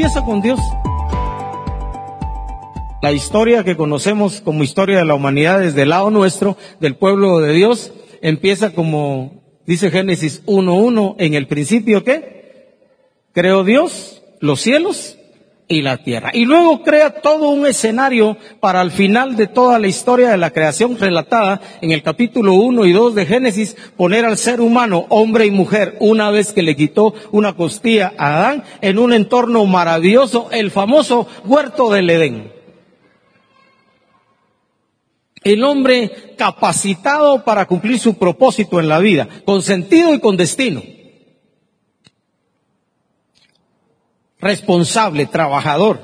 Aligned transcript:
empieza 0.00 0.24
con 0.24 0.40
Dios. 0.40 0.58
La 3.02 3.12
historia 3.12 3.64
que 3.64 3.76
conocemos 3.76 4.40
como 4.40 4.62
historia 4.64 4.96
de 4.96 5.04
la 5.04 5.14
humanidad 5.14 5.60
desde 5.60 5.82
el 5.82 5.90
lado 5.90 6.10
nuestro, 6.10 6.56
del 6.80 6.96
pueblo 6.96 7.38
de 7.40 7.52
Dios, 7.52 7.92
empieza 8.22 8.72
como 8.72 9.42
dice 9.66 9.90
Génesis 9.90 10.42
1.1, 10.46 11.16
en 11.18 11.34
el 11.34 11.46
principio 11.46 12.02
¿qué? 12.02 12.78
Creó 13.34 13.62
Dios 13.62 14.22
los 14.40 14.62
cielos 14.62 15.18
y 15.70 15.82
la 15.82 15.98
tierra. 15.98 16.32
Y 16.34 16.44
luego 16.44 16.82
crea 16.82 17.20
todo 17.22 17.48
un 17.48 17.64
escenario 17.64 18.36
para 18.58 18.80
al 18.80 18.90
final 18.90 19.36
de 19.36 19.46
toda 19.46 19.78
la 19.78 19.86
historia 19.86 20.28
de 20.28 20.36
la 20.36 20.50
creación 20.50 20.98
relatada 20.98 21.60
en 21.80 21.92
el 21.92 22.02
capítulo 22.02 22.54
1 22.54 22.84
y 22.84 22.92
2 22.92 23.14
de 23.14 23.24
Génesis, 23.24 23.76
poner 23.96 24.24
al 24.24 24.36
ser 24.36 24.60
humano, 24.60 25.06
hombre 25.08 25.46
y 25.46 25.52
mujer, 25.52 25.96
una 26.00 26.30
vez 26.30 26.52
que 26.52 26.64
le 26.64 26.74
quitó 26.74 27.14
una 27.30 27.54
costilla 27.54 28.12
a 28.18 28.38
Adán, 28.38 28.64
en 28.80 28.98
un 28.98 29.12
entorno 29.12 29.64
maravilloso, 29.64 30.48
el 30.50 30.72
famoso 30.72 31.28
huerto 31.44 31.90
del 31.92 32.10
Edén. 32.10 32.52
El 35.44 35.62
hombre 35.62 36.34
capacitado 36.36 37.44
para 37.44 37.66
cumplir 37.66 38.00
su 38.00 38.18
propósito 38.18 38.80
en 38.80 38.88
la 38.88 38.98
vida, 38.98 39.28
con 39.44 39.62
sentido 39.62 40.12
y 40.14 40.18
con 40.18 40.36
destino. 40.36 40.82
Responsable, 44.40 45.26
trabajador, 45.26 46.00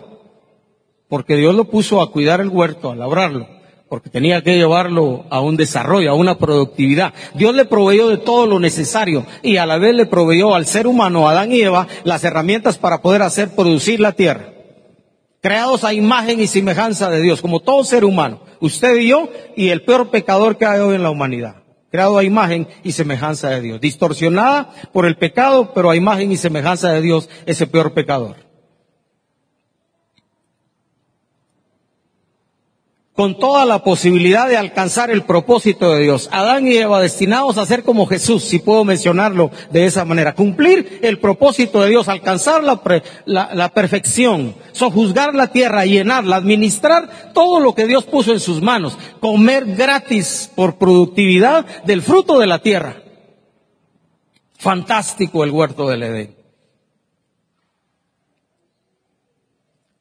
porque 1.09 1.37
Dios 1.37 1.55
lo 1.55 1.65
puso 1.65 2.03
a 2.03 2.11
cuidar 2.11 2.41
el 2.41 2.49
huerto, 2.49 2.91
a 2.91 2.97
labrarlo, 2.97 3.49
porque 3.89 4.11
tenía 4.11 4.43
que 4.43 4.57
llevarlo 4.57 5.25
a 5.31 5.41
un 5.41 5.57
desarrollo, 5.57 6.11
a 6.11 6.15
una 6.15 6.39
productividad. 6.39 7.15
Dios 7.35 7.55
le 7.55 7.65
proveyó 7.65 8.09
de 8.09 8.19
todo 8.19 8.47
lo 8.47 8.59
necesario 8.59 9.25
y 9.43 9.57
a 9.57 9.67
la 9.67 9.79
vez 9.79 9.95
le 9.95 10.07
proveyó 10.07 10.55
al 10.55 10.67
ser 10.67 10.87
humano, 10.87 11.27
a 11.27 11.33
Adán 11.33 11.53
y 11.53 11.61
Eva, 11.61 11.87
las 12.05 12.25
herramientas 12.25 12.79
para 12.79 13.01
poder 13.01 13.23
hacer 13.23 13.55
producir 13.55 14.01
la 14.01 14.13
tierra 14.13 14.57
creados 15.47 15.85
a 15.85 15.95
imagen 15.95 16.41
y 16.41 16.49
semejanza 16.49 17.09
de 17.09 17.23
Dios, 17.23 17.41
como 17.41 17.61
todo 17.61 17.85
ser 17.85 18.05
humano, 18.05 18.41
usted 18.59 18.97
y 18.97 19.11
yo, 19.11 19.29
y 19.55 19.69
el 19.69 19.83
peor 19.83 20.11
pecador 20.11 20.57
que 20.57 20.67
hay 20.67 20.81
hoy 20.81 20.97
en 20.97 21.05
la 21.05 21.11
humanidad, 21.11 21.63
creado 21.97 22.19
a 22.19 22.25
imagen 22.25 22.69
y 22.85 22.93
semejanza 22.93 23.49
de 23.49 23.63
Dios, 23.63 23.81
distorsionada 23.81 24.71
por 24.93 25.07
el 25.07 25.17
pecado, 25.17 25.73
pero 25.73 25.89
a 25.89 25.97
imagen 25.97 26.31
y 26.31 26.37
semejanza 26.37 26.93
de 26.93 27.01
Dios, 27.01 27.31
ese 27.47 27.67
peor 27.67 27.95
pecador. 27.95 28.46
Con 33.17 33.39
toda 33.39 33.65
la 33.65 33.83
posibilidad 33.83 34.47
de 34.47 34.59
alcanzar 34.59 35.11
el 35.11 35.23
propósito 35.23 35.95
de 35.95 36.03
Dios. 36.03 36.29
Adán 36.33 36.69
y 36.69 36.77
Eva 36.77 37.01
destinados 37.01 37.57
a 37.57 37.65
ser 37.65 37.83
como 37.83 38.07
Jesús, 38.07 38.45
si 38.45 38.59
puedo 38.59 38.85
mencionarlo 38.85 39.51
de 39.71 39.87
esa 39.87 40.05
manera. 40.05 40.35
Cumplir 40.35 41.01
el 41.03 41.19
propósito 41.19 41.83
de 41.83 41.89
Dios, 41.89 42.09
alcanzar 42.09 42.63
la, 42.63 43.69
perfección, 43.73 44.55
sojuzgar 44.73 45.35
la 45.35 45.49
tierra, 45.49 45.87
llenarla, 45.87 46.37
administrar 46.37 47.33
todo 47.33 47.59
lo 47.59 47.75
que 47.75 47.87
Dios 47.87 48.05
puso 48.05 48.33
en 48.33 48.41
sus 48.41 48.61
manos, 48.61 48.99
comer 49.19 49.65
gratis 49.65 50.51
por 50.55 50.77
productividad 50.77 51.65
del 51.85 52.03
fruto 52.03 52.39
de 52.39 52.47
la 52.47 52.59
tierra. 52.59 53.03
Fantástico 54.59 55.43
el 55.43 55.51
huerto 55.51 55.89
del 55.89 56.03
Edén. 56.03 56.36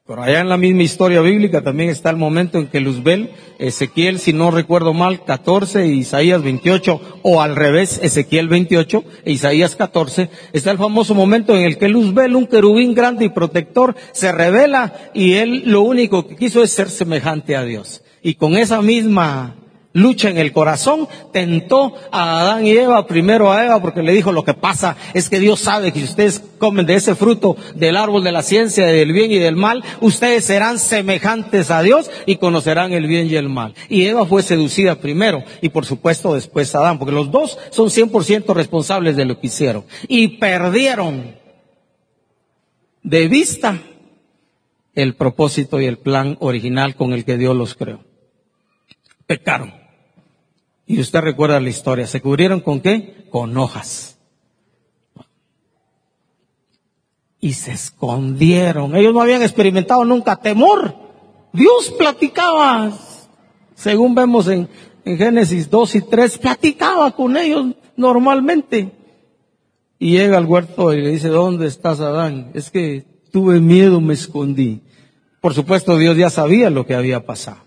Pero 0.06 0.22
allá 0.22 0.38
en 0.38 0.48
la 0.48 0.56
misma 0.56 0.84
historia 0.84 1.20
bíblica 1.20 1.62
también 1.62 1.90
está 1.90 2.10
el 2.10 2.16
momento 2.16 2.58
en 2.58 2.68
que 2.68 2.78
Luzbel, 2.78 3.30
Ezequiel, 3.58 4.20
si 4.20 4.32
no 4.32 4.52
recuerdo 4.52 4.94
mal, 4.94 5.24
14, 5.24 5.84
Isaías 5.88 6.42
28, 6.42 7.20
o 7.22 7.42
al 7.42 7.56
revés, 7.56 7.98
Ezequiel 8.00 8.46
28 8.46 9.02
e 9.24 9.32
Isaías 9.32 9.74
14, 9.74 10.30
está 10.52 10.70
el 10.70 10.78
famoso 10.78 11.16
momento 11.16 11.56
en 11.56 11.64
el 11.64 11.76
que 11.76 11.88
Luzbel, 11.88 12.36
un 12.36 12.46
querubín 12.46 12.94
grande 12.94 13.24
y 13.24 13.30
protector, 13.30 13.96
se 14.12 14.30
revela 14.30 14.94
y 15.12 15.32
él 15.34 15.64
lo 15.66 15.82
único 15.82 16.28
que 16.28 16.36
quiso 16.36 16.62
es 16.62 16.70
ser 16.70 16.88
semejante 16.88 17.56
a 17.56 17.64
Dios. 17.64 18.04
Y 18.22 18.36
con 18.36 18.54
esa 18.54 18.82
misma 18.82 19.56
lucha 19.96 20.28
en 20.28 20.36
el 20.36 20.52
corazón, 20.52 21.08
tentó 21.32 21.94
a 22.12 22.40
Adán 22.40 22.66
y 22.66 22.72
Eva, 22.72 23.06
primero 23.06 23.50
a 23.50 23.64
Eva, 23.64 23.80
porque 23.80 24.02
le 24.02 24.12
dijo 24.12 24.30
lo 24.30 24.44
que 24.44 24.54
pasa 24.54 24.96
es 25.14 25.30
que 25.30 25.40
Dios 25.40 25.60
sabe 25.60 25.90
que 25.90 26.00
si 26.00 26.04
ustedes 26.04 26.42
comen 26.58 26.84
de 26.84 26.94
ese 26.94 27.14
fruto 27.14 27.56
del 27.74 27.96
árbol 27.96 28.22
de 28.22 28.32
la 28.32 28.42
ciencia, 28.42 28.86
del 28.86 29.12
bien 29.12 29.32
y 29.32 29.38
del 29.38 29.56
mal, 29.56 29.82
ustedes 30.00 30.44
serán 30.44 30.78
semejantes 30.78 31.70
a 31.70 31.82
Dios 31.82 32.10
y 32.26 32.36
conocerán 32.36 32.92
el 32.92 33.06
bien 33.06 33.26
y 33.26 33.36
el 33.36 33.48
mal. 33.48 33.74
Y 33.88 34.04
Eva 34.04 34.26
fue 34.26 34.42
seducida 34.42 34.96
primero 34.96 35.42
y 35.62 35.70
por 35.70 35.86
supuesto 35.86 36.34
después 36.34 36.74
Adán, 36.74 36.98
porque 36.98 37.12
los 37.12 37.30
dos 37.30 37.58
son 37.70 37.88
100% 37.88 38.54
responsables 38.54 39.16
de 39.16 39.24
lo 39.24 39.40
que 39.40 39.46
hicieron. 39.46 39.84
Y 40.08 40.38
perdieron 40.38 41.36
de 43.02 43.28
vista 43.28 43.80
el 44.94 45.14
propósito 45.14 45.80
y 45.80 45.86
el 45.86 45.98
plan 45.98 46.36
original 46.40 46.96
con 46.96 47.12
el 47.12 47.24
que 47.24 47.38
Dios 47.38 47.56
los 47.56 47.74
creó. 47.74 48.00
Pecaron. 49.26 49.85
Y 50.86 51.00
usted 51.00 51.20
recuerda 51.20 51.58
la 51.58 51.68
historia. 51.68 52.06
¿Se 52.06 52.20
cubrieron 52.20 52.60
con 52.60 52.80
qué? 52.80 53.26
Con 53.30 53.56
hojas. 53.56 54.18
Y 57.40 57.52
se 57.54 57.72
escondieron. 57.72 58.94
Ellos 58.94 59.12
no 59.12 59.20
habían 59.20 59.42
experimentado 59.42 60.04
nunca 60.04 60.36
temor. 60.36 60.94
Dios 61.52 61.92
platicaba. 61.98 62.92
Según 63.74 64.14
vemos 64.14 64.46
en, 64.48 64.68
en 65.04 65.18
Génesis 65.18 65.68
2 65.68 65.96
y 65.96 66.00
3, 66.02 66.38
platicaba 66.38 67.10
con 67.10 67.36
ellos 67.36 67.74
normalmente. 67.96 68.92
Y 69.98 70.12
llega 70.12 70.38
al 70.38 70.46
huerto 70.46 70.92
y 70.92 71.02
le 71.02 71.10
dice, 71.10 71.28
¿dónde 71.28 71.66
estás 71.66 72.00
Adán? 72.00 72.52
Es 72.54 72.70
que 72.70 73.04
tuve 73.32 73.60
miedo, 73.60 74.00
me 74.00 74.14
escondí. 74.14 74.82
Por 75.40 75.52
supuesto, 75.52 75.98
Dios 75.98 76.16
ya 76.16 76.30
sabía 76.30 76.70
lo 76.70 76.86
que 76.86 76.94
había 76.94 77.26
pasado 77.26 77.65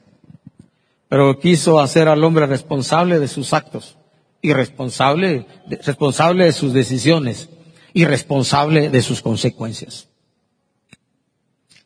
pero 1.10 1.40
quiso 1.40 1.80
hacer 1.80 2.08
al 2.08 2.24
hombre 2.24 2.46
responsable 2.46 3.20
de 3.20 3.28
sus 3.28 3.52
actos 3.54 3.98
y 4.42 4.54
responsable, 4.54 5.48
de 5.66 6.52
sus 6.54 6.72
decisiones 6.72 7.50
y 7.94 8.06
responsable 8.06 8.90
de 8.90 9.02
sus 9.02 9.22
consecuencias. 9.22 10.08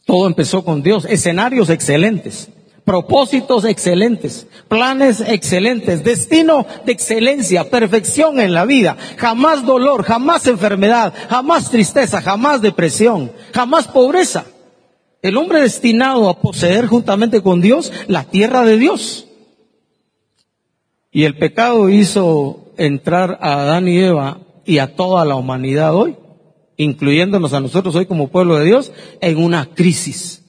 Todo 0.05 0.27
empezó 0.27 0.65
con 0.65 0.83
Dios, 0.83 1.05
escenarios 1.05 1.69
excelentes, 1.69 2.49
propósitos 2.83 3.63
excelentes, 3.63 4.45
planes 4.67 5.21
excelentes, 5.21 6.03
destino 6.03 6.67
de 6.85 6.91
excelencia, 6.91 7.69
perfección 7.69 8.41
en 8.41 8.53
la 8.53 8.65
vida, 8.65 8.97
jamás 9.15 9.65
dolor, 9.65 10.03
jamás 10.03 10.45
enfermedad, 10.47 11.13
jamás 11.29 11.71
tristeza, 11.71 12.21
jamás 12.21 12.61
depresión, 12.61 13.31
jamás 13.53 13.87
pobreza. 13.87 14.43
El 15.23 15.37
hombre 15.37 15.61
destinado 15.61 16.27
a 16.27 16.41
poseer 16.41 16.85
juntamente 16.85 17.41
con 17.41 17.61
Dios 17.61 17.93
la 18.07 18.25
tierra 18.25 18.63
de 18.65 18.77
Dios. 18.77 19.25
Y 21.11 21.23
el 21.23 21.37
pecado 21.37 21.89
hizo 21.89 22.73
entrar 22.77 23.39
a 23.41 23.61
Adán 23.61 23.87
y 23.87 23.99
Eva 23.99 24.39
y 24.65 24.79
a 24.79 24.95
toda 24.97 25.23
la 25.23 25.35
humanidad 25.35 25.95
hoy, 25.95 26.17
incluyéndonos 26.75 27.53
a 27.53 27.61
nosotros 27.61 27.95
hoy 27.95 28.05
como 28.05 28.27
pueblo 28.27 28.57
de 28.57 28.65
Dios, 28.65 28.91
en 29.21 29.37
una 29.37 29.67
crisis, 29.73 30.43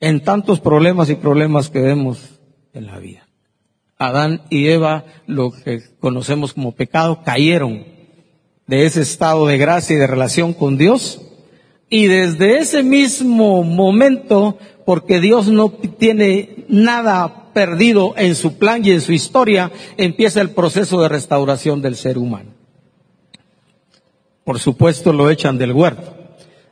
en 0.00 0.24
tantos 0.24 0.58
problemas 0.58 1.08
y 1.08 1.14
problemas 1.14 1.70
que 1.70 1.80
vemos 1.80 2.40
en 2.72 2.86
la 2.86 2.98
vida. 2.98 3.28
Adán 3.96 4.42
y 4.50 4.66
Eva, 4.66 5.04
lo 5.26 5.52
que 5.52 5.82
conocemos 6.00 6.52
como 6.52 6.72
pecado, 6.72 7.22
cayeron 7.24 7.84
de 8.66 8.86
ese 8.86 9.02
estado 9.02 9.46
de 9.46 9.56
gracia 9.56 9.94
y 9.94 10.00
de 10.00 10.06
relación 10.08 10.52
con 10.52 10.78
Dios 10.78 11.20
y 11.90 12.06
desde 12.06 12.58
ese 12.58 12.82
mismo 12.82 13.62
momento, 13.62 14.58
porque 14.84 15.20
Dios 15.20 15.48
no 15.48 15.70
tiene 15.70 16.64
nada 16.68 17.52
perdido 17.52 18.14
en 18.16 18.34
su 18.34 18.58
plan 18.58 18.84
y 18.84 18.90
en 18.90 19.00
su 19.00 19.12
historia, 19.12 19.72
empieza 19.96 20.40
el 20.40 20.50
proceso 20.50 21.00
de 21.00 21.08
restauración 21.08 21.80
del 21.80 21.96
ser 21.96 22.18
humano. 22.18 22.50
Por 24.44 24.58
supuesto 24.58 25.12
lo 25.12 25.30
echan 25.30 25.58
del 25.58 25.72
huerto. 25.72 26.14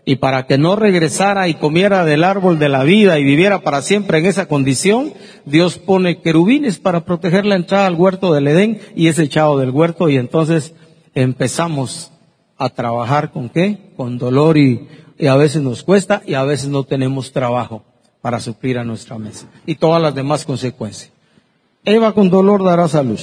Y 0.08 0.16
para 0.16 0.46
que 0.46 0.56
no 0.56 0.76
regresara 0.76 1.48
y 1.48 1.54
comiera 1.54 2.04
del 2.04 2.22
árbol 2.22 2.60
de 2.60 2.68
la 2.68 2.84
vida 2.84 3.18
y 3.18 3.24
viviera 3.24 3.62
para 3.62 3.82
siempre 3.82 4.18
en 4.18 4.26
esa 4.26 4.46
condición, 4.46 5.12
Dios 5.44 5.78
pone 5.78 6.20
querubines 6.20 6.78
para 6.78 7.04
proteger 7.04 7.44
la 7.44 7.56
entrada 7.56 7.88
al 7.88 7.96
huerto 7.96 8.32
del 8.32 8.46
Edén 8.46 8.80
y 8.94 9.08
es 9.08 9.18
echado 9.18 9.58
del 9.58 9.70
huerto 9.70 10.08
y 10.08 10.16
entonces 10.16 10.74
empezamos 11.14 12.12
a 12.56 12.68
trabajar 12.68 13.32
con 13.32 13.48
qué? 13.48 13.90
Con 13.96 14.16
dolor 14.18 14.56
y 14.56 14.86
y 15.18 15.26
a 15.26 15.36
veces 15.36 15.62
nos 15.62 15.82
cuesta 15.82 16.22
y 16.26 16.34
a 16.34 16.44
veces 16.44 16.68
no 16.68 16.84
tenemos 16.84 17.32
trabajo 17.32 17.82
para 18.20 18.40
suplir 18.40 18.78
a 18.78 18.84
nuestra 18.84 19.18
mesa. 19.18 19.46
Y 19.66 19.76
todas 19.76 20.02
las 20.02 20.14
demás 20.14 20.44
consecuencias. 20.44 21.12
Eva 21.84 22.12
con 22.12 22.28
dolor 22.28 22.64
dará 22.64 22.88
salud. 22.88 23.20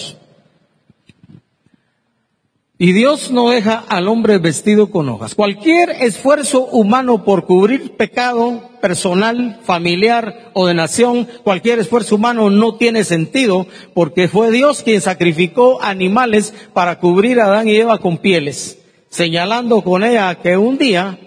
Y 2.80 2.92
Dios 2.92 3.32
no 3.32 3.52
deja 3.52 3.84
al 3.88 4.08
hombre 4.08 4.40
vestido 4.40 4.90
con 4.90 5.08
hojas. 5.08 5.36
Cualquier 5.36 5.90
esfuerzo 5.90 6.66
humano 6.66 7.24
por 7.24 7.46
cubrir 7.46 7.96
pecado 7.96 8.62
personal, 8.82 9.60
familiar 9.64 10.52
o 10.54 10.68
de 10.68 10.74
nación, 10.74 11.28
cualquier 11.44 11.80
esfuerzo 11.80 12.16
humano 12.16 12.50
no 12.50 12.76
tiene 12.76 13.04
sentido 13.04 13.68
porque 13.94 14.28
fue 14.28 14.52
Dios 14.52 14.82
quien 14.84 15.02
sacrificó 15.02 15.82
animales 15.82 16.54
para 16.74 17.00
cubrir 17.00 17.40
a 17.40 17.46
Adán 17.46 17.70
y 17.70 17.76
Eva 17.76 18.00
con 18.00 18.18
pieles, 18.18 18.80
señalando 19.10 19.82
con 19.82 20.04
ella 20.04 20.36
que 20.36 20.58
un 20.58 20.78
día 20.78 21.20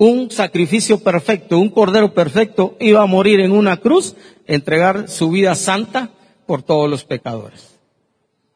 un 0.00 0.30
sacrificio 0.30 1.00
perfecto, 1.00 1.58
un 1.58 1.68
cordero 1.68 2.14
perfecto, 2.14 2.74
iba 2.80 3.02
a 3.02 3.06
morir 3.06 3.38
en 3.40 3.52
una 3.52 3.76
cruz, 3.76 4.16
entregar 4.46 5.10
su 5.10 5.28
vida 5.28 5.54
santa 5.54 6.08
por 6.46 6.62
todos 6.62 6.88
los 6.88 7.04
pecadores. 7.04 7.78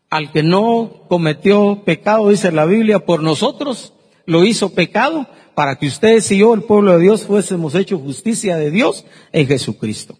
Al 0.09 0.33
que 0.33 0.43
no 0.43 1.05
cometió 1.07 1.83
pecado, 1.85 2.31
dice 2.31 2.51
la 2.51 2.65
Biblia, 2.65 3.05
por 3.05 3.23
nosotros 3.23 3.93
lo 4.25 4.47
hizo 4.47 4.73
pecado 4.73 5.27
para 5.55 5.77
que 5.77 5.87
ustedes 5.87 6.33
y 6.33 6.39
yo, 6.39 6.55
el 6.55 6.63
pueblo 6.63 6.93
de 6.93 7.01
Dios, 7.01 7.27
fuésemos 7.27 7.75
hecho 7.75 7.99
justicia 7.99 8.57
de 8.57 8.71
Dios 8.71 9.05
en 9.31 9.47
Jesucristo. 9.47 10.17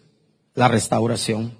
La 0.53 0.67
restauración. 0.67 1.57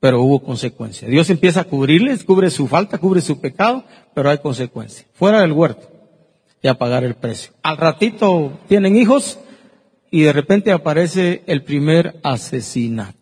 Pero 0.00 0.22
hubo 0.22 0.42
consecuencias. 0.42 1.10
Dios 1.10 1.28
empieza 1.28 1.60
a 1.60 1.64
cubrirles, 1.64 2.24
cubre 2.24 2.48
su 2.48 2.66
falta, 2.66 2.96
cubre 2.96 3.20
su 3.20 3.42
pecado, 3.42 3.84
pero 4.14 4.30
hay 4.30 4.38
consecuencias. 4.38 5.06
Fuera 5.12 5.42
del 5.42 5.52
huerto 5.52 5.91
y 6.62 6.68
a 6.68 6.74
pagar 6.74 7.04
el 7.04 7.14
precio. 7.14 7.52
Al 7.62 7.76
ratito 7.76 8.52
tienen 8.68 8.96
hijos 8.96 9.40
y 10.10 10.22
de 10.22 10.32
repente 10.32 10.70
aparece 10.70 11.42
el 11.46 11.64
primer 11.64 12.20
asesinato. 12.22 13.18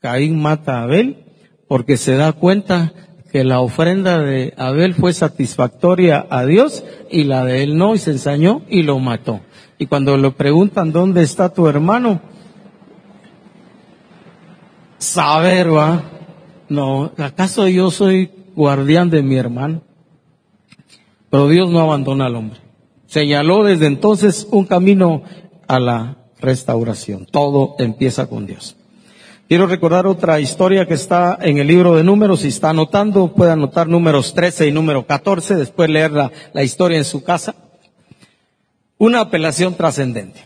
Caín 0.00 0.40
mata 0.40 0.80
a 0.80 0.82
Abel 0.82 1.24
porque 1.66 1.96
se 1.96 2.16
da 2.16 2.32
cuenta 2.32 2.92
que 3.32 3.44
la 3.44 3.60
ofrenda 3.60 4.18
de 4.18 4.54
Abel 4.56 4.94
fue 4.94 5.12
satisfactoria 5.12 6.26
a 6.30 6.44
Dios 6.44 6.84
y 7.10 7.24
la 7.24 7.44
de 7.44 7.62
él 7.62 7.76
no 7.76 7.94
y 7.94 7.98
se 7.98 8.12
ensañó 8.12 8.62
y 8.68 8.82
lo 8.82 8.98
mató. 8.98 9.40
Y 9.78 9.86
cuando 9.86 10.16
le 10.16 10.30
preguntan 10.32 10.92
dónde 10.92 11.22
está 11.22 11.52
tu 11.52 11.68
hermano, 11.68 12.20
saber 14.98 15.74
va, 15.74 16.02
no, 16.68 17.12
¿acaso 17.16 17.68
yo 17.68 17.90
soy 17.90 18.30
guardián 18.54 19.10
de 19.10 19.22
mi 19.22 19.36
hermano? 19.36 19.82
Pero 21.30 21.48
Dios 21.48 21.70
no 21.70 21.80
abandona 21.80 22.26
al 22.26 22.36
hombre. 22.36 22.60
Señaló 23.06 23.64
desde 23.64 23.86
entonces 23.86 24.46
un 24.50 24.66
camino 24.66 25.22
a 25.66 25.80
la 25.80 26.16
restauración. 26.40 27.26
Todo 27.26 27.74
empieza 27.78 28.26
con 28.26 28.46
Dios. 28.46 28.76
Quiero 29.48 29.66
recordar 29.66 30.06
otra 30.06 30.40
historia 30.40 30.86
que 30.86 30.92
está 30.92 31.38
en 31.40 31.56
el 31.56 31.66
libro 31.66 31.94
de 31.94 32.04
números. 32.04 32.40
Si 32.40 32.48
está 32.48 32.70
anotando, 32.70 33.32
puede 33.32 33.52
anotar 33.52 33.88
números 33.88 34.34
13 34.34 34.68
y 34.68 34.72
número 34.72 35.06
14, 35.06 35.56
después 35.56 35.88
leer 35.88 36.10
la, 36.10 36.30
la 36.52 36.62
historia 36.62 36.98
en 36.98 37.04
su 37.04 37.24
casa. 37.24 37.54
Una 38.98 39.20
apelación 39.20 39.74
trascendente. 39.74 40.44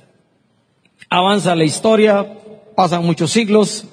Avanza 1.11 1.57
la 1.57 1.65
historia, 1.65 2.39
pasan 2.77 3.05
muchos 3.05 3.33
siglos. 3.33 3.87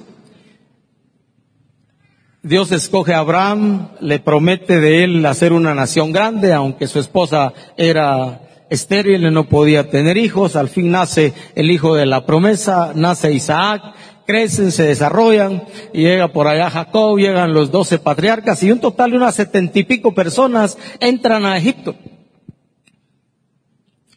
Dios 2.49 2.71
escoge 2.71 3.13
a 3.13 3.19
Abraham, 3.19 3.89
le 4.01 4.17
promete 4.17 4.79
de 4.79 5.03
él 5.03 5.23
hacer 5.27 5.53
una 5.53 5.75
nación 5.75 6.11
grande, 6.11 6.51
aunque 6.51 6.87
su 6.87 6.97
esposa 6.97 7.53
era 7.77 8.41
estéril 8.71 9.23
y 9.23 9.29
no 9.29 9.47
podía 9.47 9.91
tener 9.91 10.17
hijos. 10.17 10.55
Al 10.55 10.67
fin 10.67 10.89
nace 10.89 11.35
el 11.53 11.69
hijo 11.69 11.93
de 11.93 12.07
la 12.07 12.25
promesa, 12.25 12.91
nace 12.95 13.31
Isaac 13.33 13.93
crecen, 14.25 14.71
se 14.71 14.83
desarrollan, 14.83 15.63
y 15.93 16.01
llega 16.01 16.29
por 16.29 16.47
allá 16.47 16.71
Jacob, 16.71 17.19
llegan 17.19 17.53
los 17.53 17.69
doce 17.69 17.99
patriarcas, 17.99 18.63
y 18.63 18.71
un 18.71 18.79
total 18.79 19.11
de 19.11 19.17
unas 19.17 19.35
setenta 19.35 19.77
y 19.77 19.83
pico 19.83 20.15
personas 20.15 20.75
entran 20.99 21.45
a 21.45 21.55
Egipto. 21.55 21.95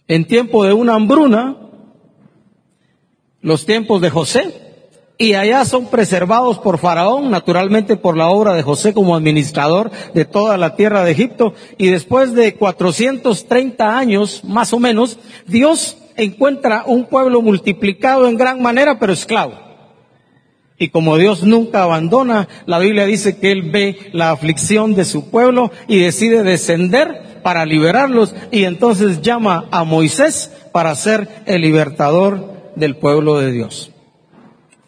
En 0.09 0.27
tiempo 0.27 0.65
de 0.65 0.73
una 0.73 0.95
hambruna, 0.95 1.57
los 3.43 3.67
tiempos 3.67 4.01
de 4.01 4.09
José, 4.09 4.62
y 5.23 5.35
allá 5.35 5.65
son 5.65 5.87
preservados 5.87 6.59
por 6.59 6.79
Faraón, 6.79 7.31
naturalmente 7.31 7.97
por 7.97 8.17
la 8.17 8.29
obra 8.29 8.55
de 8.55 8.65
José 8.65 8.93
como 8.93 9.15
administrador 9.15 9.93
de 10.15 10.25
toda 10.25 10.57
la 10.57 10.75
tierra 10.75 11.05
de 11.05 11.13
Egipto, 11.13 11.55
y 11.79 11.91
después 11.91 12.35
de 12.35 12.57
430 12.57 13.97
años, 13.97 14.43
más 14.43 14.73
o 14.73 14.81
menos, 14.81 15.21
Dios 15.47 15.97
encuentra 16.17 16.83
un 16.89 17.05
pueblo 17.05 17.41
multiplicado 17.41 18.27
en 18.27 18.37
gran 18.37 18.61
manera, 18.61 18.99
pero 18.99 19.13
esclavo. 19.13 19.53
Y 20.77 20.89
como 20.89 21.17
Dios 21.17 21.45
nunca 21.45 21.85
abandona, 21.85 22.49
la 22.67 22.81
Biblia 22.81 23.07
dice 23.07 23.39
que 23.39 23.53
Él 23.53 23.71
ve 23.71 24.11
la 24.13 24.33
aflicción 24.33 24.97
de 24.97 25.05
su 25.05 25.31
pueblo 25.31 25.71
y 25.87 26.01
decide 26.01 26.43
descender 26.43 27.41
para 27.45 27.65
liberarlos 27.65 28.35
y 28.51 28.65
entonces 28.65 29.23
llama 29.23 29.69
a 29.71 29.85
Moisés 29.85 30.51
para 30.73 30.97
ser 30.97 31.29
el 31.47 31.63
libertador 31.63 32.73
del 32.75 32.97
pueblo 32.97 33.39
de 33.39 33.53
Dios. 33.53 33.92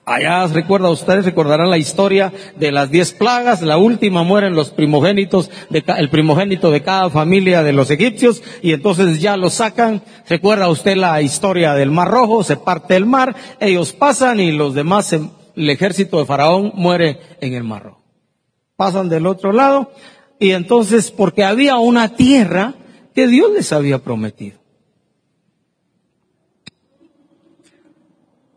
Allá 0.06 0.46
recuerda, 0.48 0.90
ustedes 0.90 1.24
recordarán 1.24 1.70
la 1.70 1.78
historia 1.78 2.30
de 2.56 2.70
las 2.70 2.90
diez 2.90 3.12
plagas, 3.12 3.62
la 3.62 3.78
última 3.78 4.22
mueren 4.22 4.54
los 4.54 4.68
primogénitos, 4.70 5.50
de, 5.70 5.82
el 5.96 6.10
primogénito 6.10 6.70
de 6.70 6.82
cada 6.82 7.08
familia 7.08 7.62
de 7.62 7.72
los 7.72 7.90
egipcios, 7.90 8.42
y 8.60 8.72
entonces 8.72 9.20
ya 9.20 9.38
lo 9.38 9.48
sacan. 9.48 10.02
Recuerda 10.28 10.68
usted 10.68 10.96
la 10.96 11.22
historia 11.22 11.72
del 11.72 11.90
Mar 11.90 12.08
Rojo, 12.08 12.44
se 12.44 12.56
parte 12.56 12.96
el 12.96 13.06
mar, 13.06 13.34
ellos 13.60 13.92
pasan 13.92 14.40
y 14.40 14.52
los 14.52 14.74
demás 14.74 15.06
se, 15.06 15.22
el 15.56 15.70
ejército 15.70 16.18
de 16.18 16.26
Faraón 16.26 16.72
muere 16.74 17.20
en 17.40 17.54
el 17.54 17.64
mar 17.64 17.94
Pasan 18.76 19.08
del 19.08 19.26
otro 19.26 19.52
lado 19.52 19.92
y 20.38 20.50
entonces 20.50 21.10
porque 21.10 21.44
había 21.44 21.76
una 21.76 22.16
tierra 22.16 22.74
que 23.14 23.26
Dios 23.28 23.52
les 23.52 23.72
había 23.72 24.00
prometido. 24.00 24.63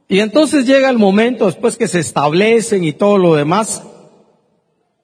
Y 0.09 0.19
entonces 0.19 0.65
llega 0.65 0.89
el 0.89 0.97
momento, 0.97 1.45
después 1.45 1.77
que 1.77 1.87
se 1.87 1.99
establecen 1.99 2.83
y 2.83 2.93
todo 2.93 3.17
lo 3.17 3.35
demás, 3.35 3.83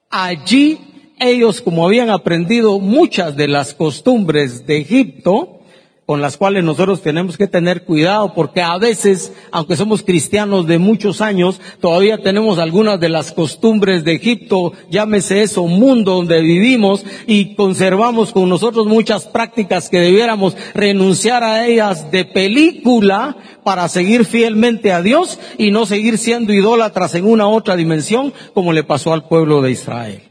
allí 0.08 0.78
ellos, 1.18 1.60
como 1.60 1.86
habían 1.86 2.10
aprendido 2.10 2.80
muchas 2.80 3.36
de 3.36 3.48
las 3.48 3.74
costumbres 3.74 4.66
de 4.66 4.78
Egipto, 4.78 5.60
con 6.06 6.20
las 6.20 6.36
cuales 6.36 6.64
nosotros 6.64 7.00
tenemos 7.00 7.38
que 7.38 7.46
tener 7.46 7.84
cuidado 7.84 8.34
porque 8.34 8.60
a 8.60 8.76
veces, 8.76 9.32
aunque 9.50 9.76
somos 9.76 10.02
cristianos 10.02 10.66
de 10.66 10.78
muchos 10.78 11.22
años, 11.22 11.60
todavía 11.80 12.18
tenemos 12.18 12.58
algunas 12.58 13.00
de 13.00 13.08
las 13.08 13.32
costumbres 13.32 14.04
de 14.04 14.14
Egipto, 14.14 14.72
llámese 14.90 15.42
eso, 15.42 15.66
mundo 15.66 16.16
donde 16.16 16.42
vivimos 16.42 17.04
y 17.26 17.54
conservamos 17.54 18.32
con 18.32 18.50
nosotros 18.50 18.86
muchas 18.86 19.26
prácticas 19.26 19.88
que 19.88 20.00
debiéramos 20.00 20.56
renunciar 20.74 21.42
a 21.42 21.66
ellas 21.66 22.10
de 22.10 22.26
película 22.26 23.36
para 23.64 23.88
seguir 23.88 24.26
fielmente 24.26 24.92
a 24.92 25.00
Dios 25.00 25.38
y 25.56 25.70
no 25.70 25.86
seguir 25.86 26.18
siendo 26.18 26.52
idólatras 26.52 27.14
en 27.14 27.24
una 27.24 27.48
otra 27.48 27.76
dimensión 27.76 28.34
como 28.52 28.74
le 28.74 28.84
pasó 28.84 29.14
al 29.14 29.26
pueblo 29.26 29.62
de 29.62 29.70
Israel. 29.70 30.22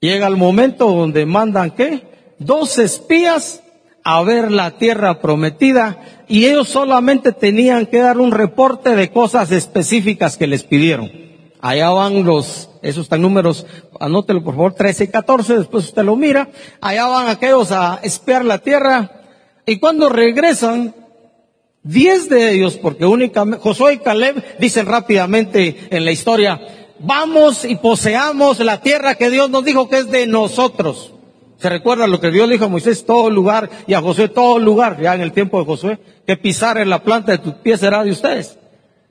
Llega 0.00 0.26
el 0.26 0.36
momento 0.36 0.90
donde 0.90 1.26
mandan 1.26 1.70
qué? 1.72 2.08
Dos 2.38 2.78
espías 2.78 3.62
a 4.04 4.22
ver 4.22 4.50
la 4.50 4.72
tierra 4.72 5.20
prometida 5.20 6.24
y 6.28 6.46
ellos 6.46 6.68
solamente 6.68 7.32
tenían 7.32 7.86
que 7.86 7.98
dar 7.98 8.18
un 8.18 8.32
reporte 8.32 8.94
de 8.94 9.10
cosas 9.10 9.50
específicas 9.52 10.36
que 10.36 10.46
les 10.46 10.64
pidieron. 10.64 11.10
Allá 11.60 11.90
van 11.90 12.24
los, 12.24 12.70
esos 12.82 13.04
están 13.04 13.20
números, 13.20 13.66
anótelo 13.98 14.42
por 14.42 14.54
favor, 14.54 14.74
13 14.74 15.04
y 15.04 15.08
14, 15.08 15.58
después 15.58 15.84
usted 15.86 16.04
lo 16.04 16.16
mira. 16.16 16.48
Allá 16.80 17.06
van 17.06 17.28
aquellos 17.28 17.70
a 17.72 18.00
espiar 18.02 18.44
la 18.44 18.58
tierra 18.58 19.10
y 19.66 19.78
cuando 19.78 20.08
regresan, 20.08 20.94
diez 21.82 22.28
de 22.28 22.52
ellos, 22.52 22.76
porque 22.76 23.04
únicamente, 23.04 23.62
Josué 23.62 23.94
y 23.94 23.98
Caleb 23.98 24.42
dicen 24.58 24.86
rápidamente 24.86 25.88
en 25.90 26.04
la 26.04 26.12
historia, 26.12 26.60
vamos 26.98 27.64
y 27.64 27.76
poseamos 27.76 28.58
la 28.60 28.80
tierra 28.80 29.14
que 29.14 29.30
Dios 29.30 29.50
nos 29.50 29.64
dijo 29.64 29.88
que 29.88 29.98
es 29.98 30.10
de 30.10 30.26
nosotros. 30.26 31.12
Se 31.60 31.68
recuerda 31.68 32.06
lo 32.06 32.20
que 32.20 32.30
Dios 32.30 32.48
dijo 32.48 32.64
a 32.64 32.68
Moisés, 32.68 33.04
todo 33.04 33.28
lugar, 33.28 33.68
y 33.86 33.92
a 33.92 34.00
Josué, 34.00 34.28
todo 34.28 34.58
lugar, 34.58 34.98
ya 34.98 35.14
en 35.14 35.20
el 35.20 35.32
tiempo 35.32 35.58
de 35.58 35.66
Josué, 35.66 35.98
que 36.26 36.38
pisar 36.38 36.78
en 36.78 36.88
la 36.88 37.02
planta 37.02 37.32
de 37.32 37.38
tus 37.38 37.52
pies 37.54 37.80
será 37.80 38.02
de 38.02 38.10
ustedes. 38.10 38.56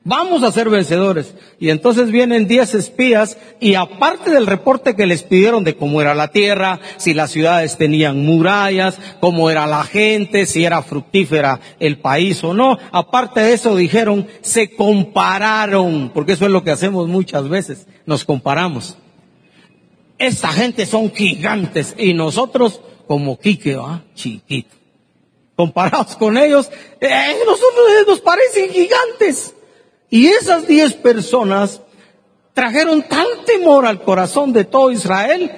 Vamos 0.03 0.41
a 0.41 0.51
ser 0.51 0.67
vencedores. 0.69 1.35
Y 1.59 1.69
entonces 1.69 2.09
vienen 2.09 2.47
diez 2.47 2.73
espías 2.73 3.37
y 3.59 3.75
aparte 3.75 4.31
del 4.31 4.47
reporte 4.47 4.95
que 4.95 5.05
les 5.05 5.21
pidieron 5.21 5.63
de 5.63 5.75
cómo 5.75 6.01
era 6.01 6.15
la 6.15 6.29
tierra, 6.29 6.79
si 6.97 7.13
las 7.13 7.29
ciudades 7.29 7.77
tenían 7.77 8.25
murallas, 8.25 8.97
cómo 9.19 9.51
era 9.51 9.67
la 9.67 9.83
gente, 9.83 10.47
si 10.47 10.65
era 10.65 10.81
fructífera 10.81 11.59
el 11.79 11.99
país 11.99 12.43
o 12.43 12.55
no, 12.55 12.79
aparte 12.91 13.41
de 13.41 13.53
eso 13.53 13.75
dijeron, 13.75 14.25
se 14.41 14.75
compararon, 14.75 16.09
porque 16.15 16.31
eso 16.31 16.45
es 16.45 16.51
lo 16.51 16.63
que 16.63 16.71
hacemos 16.71 17.07
muchas 17.07 17.47
veces, 17.47 17.85
nos 18.07 18.25
comparamos. 18.25 18.97
Esta 20.19 20.49
gente 20.49 20.85
son 20.85 21.11
gigantes 21.13 21.95
y 21.97 22.13
nosotros 22.13 22.81
como 23.07 23.39
Quique, 23.39 23.75
¿va? 23.75 24.03
Chiquito. 24.13 24.75
Comparados 25.55 26.15
con 26.17 26.37
ellos, 26.37 26.69
eh, 27.01 27.37
nosotros 27.45 27.85
nos 28.05 28.19
parecen 28.19 28.69
gigantes. 28.69 29.53
Y 30.09 30.27
esas 30.27 30.67
diez 30.67 30.93
personas 30.93 31.81
trajeron 32.53 33.01
tal 33.03 33.27
temor 33.45 33.85
al 33.85 34.03
corazón 34.03 34.51
de 34.51 34.65
todo 34.65 34.91
Israel 34.91 35.51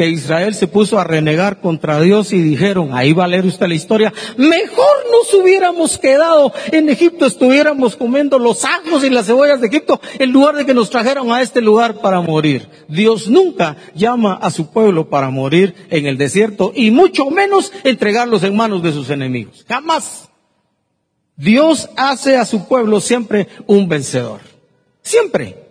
que 0.00 0.08
Israel 0.08 0.54
se 0.54 0.66
puso 0.66 0.98
a 0.98 1.04
renegar 1.04 1.60
contra 1.60 2.00
Dios 2.00 2.32
y 2.32 2.40
dijeron, 2.40 2.94
ahí 2.94 3.12
va 3.12 3.24
a 3.24 3.28
leer 3.28 3.44
usted 3.44 3.68
la 3.68 3.74
historia, 3.74 4.10
mejor 4.38 4.96
nos 5.12 5.34
hubiéramos 5.34 5.98
quedado 5.98 6.54
en 6.72 6.88
Egipto, 6.88 7.26
estuviéramos 7.26 7.96
comiendo 7.96 8.38
los 8.38 8.64
ajos 8.64 9.04
y 9.04 9.10
las 9.10 9.26
cebollas 9.26 9.60
de 9.60 9.66
Egipto 9.66 10.00
en 10.18 10.32
lugar 10.32 10.54
de 10.54 10.64
que 10.64 10.72
nos 10.72 10.88
trajeron 10.88 11.30
a 11.30 11.42
este 11.42 11.60
lugar 11.60 12.00
para 12.00 12.22
morir. 12.22 12.66
Dios 12.88 13.28
nunca 13.28 13.76
llama 13.94 14.38
a 14.40 14.50
su 14.50 14.70
pueblo 14.70 15.10
para 15.10 15.28
morir 15.28 15.74
en 15.90 16.06
el 16.06 16.16
desierto 16.16 16.72
y 16.74 16.90
mucho 16.90 17.28
menos 17.28 17.70
entregarlos 17.84 18.42
en 18.42 18.56
manos 18.56 18.82
de 18.82 18.92
sus 18.92 19.10
enemigos. 19.10 19.66
Jamás. 19.68 20.30
Dios 21.36 21.90
hace 21.98 22.38
a 22.38 22.46
su 22.46 22.66
pueblo 22.66 23.00
siempre 23.00 23.48
un 23.66 23.86
vencedor. 23.86 24.40
Siempre. 25.02 25.69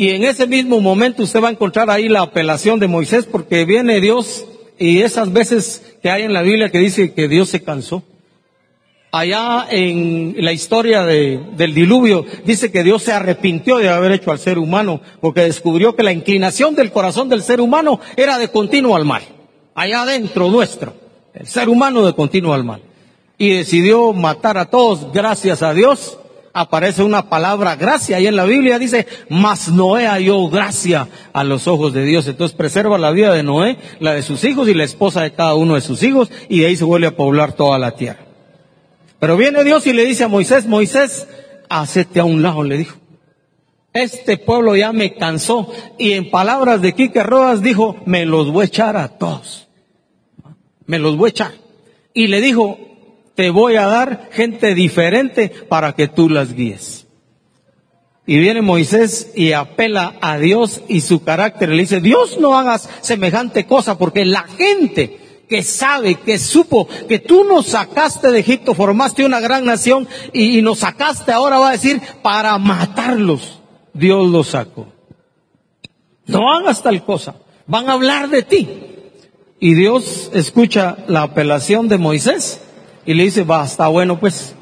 Y 0.00 0.10
en 0.10 0.22
ese 0.22 0.46
mismo 0.46 0.80
momento 0.80 1.24
usted 1.24 1.42
va 1.42 1.48
a 1.48 1.50
encontrar 1.50 1.90
ahí 1.90 2.08
la 2.08 2.22
apelación 2.22 2.78
de 2.78 2.86
Moisés 2.86 3.24
porque 3.24 3.64
viene 3.64 4.00
Dios 4.00 4.46
y 4.78 5.00
esas 5.00 5.32
veces 5.32 5.96
que 6.00 6.08
hay 6.08 6.22
en 6.22 6.32
la 6.32 6.42
Biblia 6.42 6.70
que 6.70 6.78
dice 6.78 7.12
que 7.12 7.26
Dios 7.26 7.48
se 7.48 7.64
cansó. 7.64 8.04
Allá 9.10 9.66
en 9.68 10.36
la 10.38 10.52
historia 10.52 11.04
del 11.04 11.74
diluvio 11.74 12.24
dice 12.44 12.70
que 12.70 12.84
Dios 12.84 13.02
se 13.02 13.12
arrepintió 13.12 13.78
de 13.78 13.88
haber 13.88 14.12
hecho 14.12 14.30
al 14.30 14.38
ser 14.38 14.60
humano 14.60 15.00
porque 15.20 15.40
descubrió 15.40 15.96
que 15.96 16.04
la 16.04 16.12
inclinación 16.12 16.76
del 16.76 16.92
corazón 16.92 17.28
del 17.28 17.42
ser 17.42 17.60
humano 17.60 17.98
era 18.16 18.38
de 18.38 18.46
continuo 18.46 18.94
al 18.94 19.04
mal. 19.04 19.24
Allá 19.74 20.02
adentro 20.02 20.48
nuestro, 20.48 20.94
el 21.34 21.48
ser 21.48 21.68
humano 21.68 22.06
de 22.06 22.14
continuo 22.14 22.54
al 22.54 22.62
mal. 22.62 22.82
Y 23.36 23.50
decidió 23.50 24.12
matar 24.12 24.58
a 24.58 24.66
todos 24.66 25.12
gracias 25.12 25.60
a 25.64 25.74
Dios 25.74 26.18
aparece 26.52 27.02
una 27.02 27.28
palabra 27.28 27.76
gracia 27.76 28.20
y 28.20 28.26
en 28.26 28.36
la 28.36 28.44
Biblia 28.44 28.78
dice, 28.78 29.06
mas 29.28 29.68
Noé 29.68 30.06
halló 30.06 30.48
gracia 30.48 31.08
a 31.32 31.44
los 31.44 31.68
ojos 31.68 31.92
de 31.92 32.04
Dios. 32.04 32.26
Entonces 32.26 32.56
preserva 32.56 32.98
la 32.98 33.10
vida 33.10 33.32
de 33.32 33.42
Noé, 33.42 33.78
la 34.00 34.14
de 34.14 34.22
sus 34.22 34.44
hijos 34.44 34.68
y 34.68 34.74
la 34.74 34.84
esposa 34.84 35.22
de 35.22 35.32
cada 35.32 35.54
uno 35.54 35.74
de 35.74 35.80
sus 35.80 36.02
hijos 36.02 36.30
y 36.48 36.60
de 36.60 36.66
ahí 36.66 36.76
se 36.76 36.84
vuelve 36.84 37.06
a 37.06 37.16
poblar 37.16 37.52
toda 37.52 37.78
la 37.78 37.92
tierra. 37.92 38.20
Pero 39.18 39.36
viene 39.36 39.64
Dios 39.64 39.86
y 39.86 39.92
le 39.92 40.04
dice 40.04 40.24
a 40.24 40.28
Moisés, 40.28 40.66
Moisés, 40.66 41.26
hacete 41.68 42.20
a 42.20 42.24
un 42.24 42.42
lado, 42.42 42.62
le 42.62 42.76
dijo. 42.76 42.96
Este 43.92 44.36
pueblo 44.36 44.76
ya 44.76 44.92
me 44.92 45.14
cansó 45.14 45.72
y 45.98 46.12
en 46.12 46.30
palabras 46.30 46.80
de 46.82 46.92
Quique 46.92 47.22
Rodas 47.22 47.62
dijo, 47.62 47.96
me 48.04 48.26
los 48.26 48.52
voy 48.52 48.62
a 48.62 48.66
echar 48.66 48.96
a 48.96 49.08
todos. 49.08 49.68
Me 50.86 50.98
los 50.98 51.16
voy 51.16 51.28
a 51.28 51.30
echar. 51.30 51.52
Y 52.14 52.28
le 52.28 52.40
dijo, 52.40 52.78
te 53.38 53.50
voy 53.50 53.76
a 53.76 53.86
dar 53.86 54.30
gente 54.32 54.74
diferente 54.74 55.48
para 55.68 55.92
que 55.92 56.08
tú 56.08 56.28
las 56.28 56.54
guíes. 56.54 57.06
Y 58.26 58.36
viene 58.40 58.62
Moisés 58.62 59.30
y 59.36 59.52
apela 59.52 60.16
a 60.20 60.38
Dios 60.38 60.82
y 60.88 61.02
su 61.02 61.22
carácter. 61.22 61.68
Le 61.68 61.82
dice, 61.82 62.00
Dios 62.00 62.40
no 62.40 62.58
hagas 62.58 62.90
semejante 63.00 63.64
cosa 63.64 63.96
porque 63.96 64.24
la 64.24 64.42
gente 64.42 65.44
que 65.48 65.62
sabe, 65.62 66.16
que 66.16 66.36
supo 66.36 66.88
que 67.08 67.20
tú 67.20 67.44
nos 67.44 67.66
sacaste 67.66 68.32
de 68.32 68.40
Egipto, 68.40 68.74
formaste 68.74 69.24
una 69.24 69.38
gran 69.38 69.64
nación 69.64 70.08
y, 70.32 70.58
y 70.58 70.62
nos 70.62 70.80
sacaste 70.80 71.30
ahora 71.30 71.60
va 71.60 71.68
a 71.68 71.72
decir 71.72 72.02
para 72.22 72.58
matarlos. 72.58 73.60
Dios 73.94 74.28
los 74.28 74.48
sacó. 74.48 74.88
No 76.26 76.52
hagas 76.52 76.82
tal 76.82 77.04
cosa. 77.04 77.36
Van 77.68 77.88
a 77.88 77.92
hablar 77.92 78.30
de 78.30 78.42
ti. 78.42 78.68
Y 79.60 79.74
Dios 79.74 80.32
escucha 80.34 80.96
la 81.06 81.22
apelación 81.22 81.88
de 81.88 81.98
Moisés 81.98 82.62
y 83.08 83.14
le 83.14 83.24
dice, 83.24 83.42
va, 83.42 83.64
está 83.64 83.88
bueno 83.88 84.20
pues. 84.20 84.54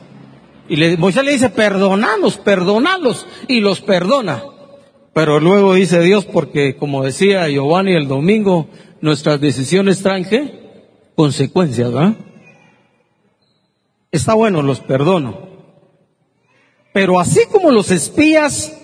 Y 0.69 0.77
le, 0.77 0.97
Moisés 0.97 1.25
le 1.25 1.33
dice, 1.33 1.51
perdonanos, 1.51 2.37
perdonalos. 2.37 3.27
Y 3.49 3.59
los 3.59 3.81
perdona. 3.81 4.41
Pero 5.13 5.41
luego 5.41 5.75
dice 5.75 6.01
Dios, 6.01 6.25
porque 6.27 6.77
como 6.77 7.03
decía 7.03 7.49
Giovanni 7.49 7.97
el 7.97 8.07
domingo, 8.07 8.69
nuestras 9.01 9.41
decisiones 9.41 10.01
traen? 10.01 10.53
Consecuencias, 11.17 11.93
¿verdad? 11.93 12.15
Está 14.13 14.35
bueno, 14.35 14.63
los 14.63 14.79
perdono. 14.79 15.49
Pero 16.93 17.19
así 17.19 17.41
como 17.51 17.73
los 17.73 17.91
espías 17.91 18.81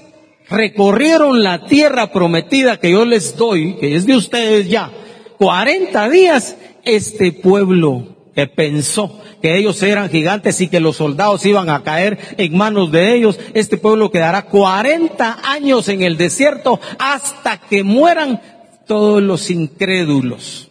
recorrieron 0.48 1.44
la 1.44 1.66
tierra 1.66 2.10
prometida 2.10 2.80
que 2.80 2.90
yo 2.90 3.04
les 3.04 3.36
doy, 3.36 3.76
que 3.76 3.94
es 3.94 4.06
de 4.06 4.16
ustedes 4.16 4.68
ya, 4.68 4.90
40 5.38 6.08
días, 6.08 6.56
este 6.84 7.30
pueblo 7.30 8.11
que 8.34 8.46
pensó 8.46 9.20
que 9.40 9.58
ellos 9.58 9.82
eran 9.82 10.08
gigantes 10.08 10.60
y 10.60 10.68
que 10.68 10.80
los 10.80 10.96
soldados 10.96 11.44
iban 11.44 11.68
a 11.68 11.82
caer 11.82 12.18
en 12.38 12.56
manos 12.56 12.90
de 12.90 13.14
ellos, 13.14 13.38
este 13.54 13.76
pueblo 13.76 14.10
quedará 14.10 14.46
40 14.46 15.40
años 15.44 15.88
en 15.88 16.02
el 16.02 16.16
desierto 16.16 16.80
hasta 16.98 17.58
que 17.58 17.82
mueran 17.82 18.40
todos 18.86 19.22
los 19.22 19.50
incrédulos. 19.50 20.70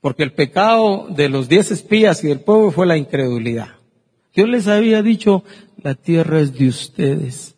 Porque 0.00 0.22
el 0.22 0.32
pecado 0.32 1.06
de 1.10 1.28
los 1.28 1.48
diez 1.48 1.70
espías 1.70 2.22
y 2.22 2.28
del 2.28 2.40
pueblo 2.40 2.70
fue 2.70 2.86
la 2.86 2.96
incredulidad. 2.96 3.70
Dios 4.34 4.48
les 4.48 4.68
había 4.68 5.02
dicho, 5.02 5.42
la 5.82 5.94
tierra 5.94 6.40
es 6.40 6.56
de 6.56 6.68
ustedes. 6.68 7.56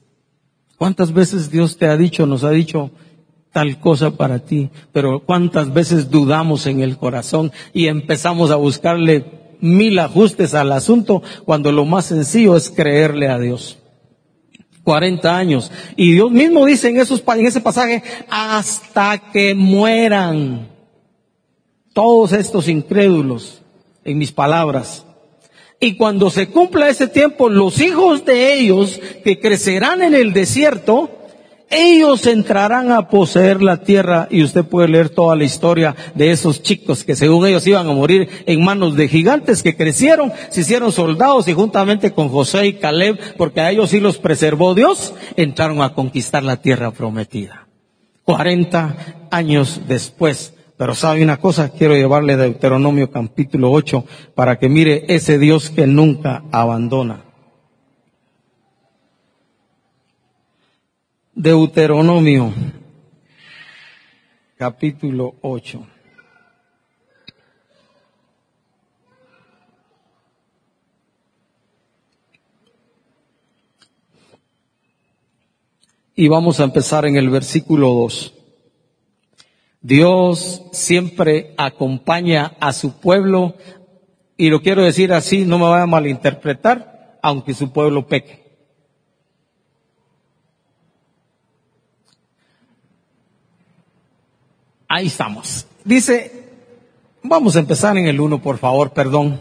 ¿Cuántas 0.79 1.13
veces 1.13 1.51
Dios 1.51 1.77
te 1.77 1.87
ha 1.87 1.97
dicho, 1.99 2.27
nos 2.27 2.43
ha 2.43 2.51
dicho, 2.51 2.91
tal 3.53 3.81
cosa 3.81 4.13
para 4.13 4.41
ti, 4.41 4.71
pero 4.93 5.21
cuántas 5.21 5.73
veces 5.73 6.11
dudamos 6.11 6.67
en 6.67 6.81
el 6.81 6.97
corazón 6.97 7.53
y 7.73 7.87
empezamos 7.89 8.51
a 8.51 8.57
buscarle 8.57 9.57
mil 9.61 9.99
ajustes 9.99 10.55
al 10.55 10.73
asunto 10.73 11.23
cuando 11.45 11.73
lo 11.73 11.85
más 11.85 12.07
sencillo 12.07 12.57
es 12.57 12.71
creerle 12.71 13.29
a 13.29 13.39
Dios. 13.39 13.79
40 14.85 15.37
años. 15.37 15.71
Y 15.97 16.13
Dios 16.13 16.31
mismo 16.31 16.65
dice 16.65 16.89
en, 16.89 16.99
esos, 16.99 17.23
en 17.37 17.47
ese 17.47 17.61
pasaje, 17.61 18.03
hasta 18.29 19.31
que 19.33 19.55
mueran 19.55 20.69
todos 21.93 22.33
estos 22.33 22.69
incrédulos, 22.69 23.63
en 24.05 24.19
mis 24.19 24.33
palabras. 24.33 25.05
Y 25.79 25.97
cuando 25.97 26.31
se 26.31 26.49
cumpla 26.49 26.89
ese 26.89 27.09
tiempo, 27.09 27.49
los 27.49 27.81
hijos 27.81 28.25
de 28.25 28.55
ellos 28.55 29.01
que 29.25 29.39
crecerán 29.39 30.03
en 30.03 30.15
el 30.15 30.33
desierto, 30.33 31.20
ellos 31.71 32.27
entrarán 32.27 32.91
a 32.91 33.09
poseer 33.09 33.63
la 33.63 33.79
tierra 33.79 34.27
y 34.29 34.43
usted 34.43 34.65
puede 34.65 34.89
leer 34.89 35.09
toda 35.09 35.37
la 35.37 35.45
historia 35.45 35.95
de 36.17 36.33
esos 36.33 36.63
chicos 36.63 37.05
que 37.05 37.15
según 37.15 37.47
ellos 37.47 37.67
iban 37.67 37.89
a 37.89 37.93
morir 37.93 38.29
en 38.47 38.65
manos 38.65 38.97
de 38.97 39.09
gigantes 39.09 39.63
que 39.63 39.77
crecieron, 39.77 40.33
se 40.51 40.63
hicieron 40.63 40.91
soldados 40.91 41.47
y 41.47 41.53
juntamente 41.53 42.13
con 42.13 42.29
José 42.29 42.67
y 42.67 42.73
Caleb, 42.75 43.19
porque 43.37 43.61
a 43.61 43.71
ellos 43.71 43.91
sí 43.91 44.01
los 44.01 44.19
preservó 44.19 44.75
Dios, 44.75 45.15
entraron 45.37 45.81
a 45.81 45.95
conquistar 45.95 46.43
la 46.43 46.57
tierra 46.57 46.91
prometida. 46.91 47.69
40 48.25 49.29
años 49.31 49.83
después. 49.87 50.55
Pero 50.77 50.95
sabe 50.95 51.23
una 51.23 51.37
cosa, 51.37 51.69
quiero 51.69 51.95
llevarle 51.95 52.37
Deuteronomio 52.37 53.11
capítulo 53.11 53.71
8 53.71 54.05
para 54.35 54.59
que 54.59 54.69
mire 54.69 55.05
ese 55.09 55.39
Dios 55.39 55.69
que 55.69 55.87
nunca 55.87 56.43
abandona. 56.51 57.30
Deuteronomio, 61.43 62.53
capítulo 64.59 65.37
8. 65.41 65.87
Y 76.15 76.29
vamos 76.29 76.61
a 76.61 76.65
empezar 76.65 77.07
en 77.07 77.17
el 77.17 77.31
versículo 77.31 77.89
2. 77.89 78.35
Dios 79.81 80.65
siempre 80.73 81.55
acompaña 81.57 82.53
a 82.61 82.75
su 82.75 83.01
pueblo, 83.01 83.55
y 84.37 84.51
lo 84.51 84.61
quiero 84.61 84.83
decir 84.83 85.15
así, 85.15 85.47
no 85.47 85.59
me 85.59 85.71
vaya 85.71 85.85
a 85.85 85.87
malinterpretar, 85.87 87.19
aunque 87.23 87.55
su 87.55 87.73
pueblo 87.73 88.07
peque. 88.07 88.50
Ahí 94.93 95.07
estamos. 95.07 95.69
Dice, 95.85 96.33
vamos 97.23 97.55
a 97.55 97.61
empezar 97.61 97.97
en 97.97 98.07
el 98.07 98.21
uno, 98.21 98.43
por 98.43 98.59
favor, 98.59 98.91
perdón. 98.91 99.41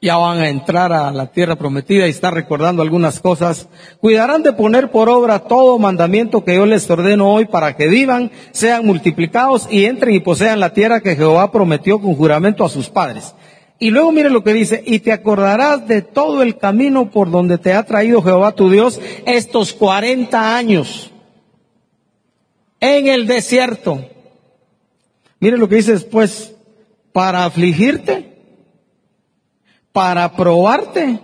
Ya 0.00 0.16
van 0.18 0.38
a 0.38 0.48
entrar 0.48 0.92
a 0.92 1.10
la 1.10 1.32
tierra 1.32 1.56
prometida 1.56 2.06
y 2.06 2.10
está 2.10 2.30
recordando 2.30 2.80
algunas 2.80 3.18
cosas. 3.18 3.66
Cuidarán 4.00 4.44
de 4.44 4.52
poner 4.52 4.92
por 4.92 5.08
obra 5.08 5.40
todo 5.40 5.80
mandamiento 5.80 6.44
que 6.44 6.54
yo 6.54 6.64
les 6.64 6.88
ordeno 6.88 7.28
hoy 7.28 7.46
para 7.46 7.74
que 7.74 7.88
vivan, 7.88 8.30
sean 8.52 8.86
multiplicados 8.86 9.66
y 9.68 9.84
entren 9.84 10.14
y 10.14 10.20
posean 10.20 10.60
la 10.60 10.72
tierra 10.72 11.00
que 11.00 11.16
Jehová 11.16 11.50
prometió 11.50 12.00
con 12.00 12.14
juramento 12.14 12.64
a 12.64 12.68
sus 12.68 12.88
padres. 12.88 13.34
Y 13.80 13.90
luego 13.90 14.12
mire 14.12 14.30
lo 14.30 14.44
que 14.44 14.52
dice, 14.52 14.80
y 14.86 15.00
te 15.00 15.10
acordarás 15.10 15.88
de 15.88 16.02
todo 16.02 16.44
el 16.44 16.56
camino 16.56 17.10
por 17.10 17.32
donde 17.32 17.58
te 17.58 17.72
ha 17.72 17.82
traído 17.82 18.22
Jehová 18.22 18.52
tu 18.52 18.70
Dios 18.70 19.00
estos 19.26 19.72
cuarenta 19.72 20.56
años 20.56 21.10
en 22.80 23.08
el 23.08 23.26
desierto. 23.26 24.04
Mire 25.38 25.56
lo 25.56 25.68
que 25.68 25.76
dice 25.76 25.92
después, 25.92 26.54
para 27.12 27.44
afligirte, 27.44 28.36
para 29.92 30.36
probarte 30.36 31.20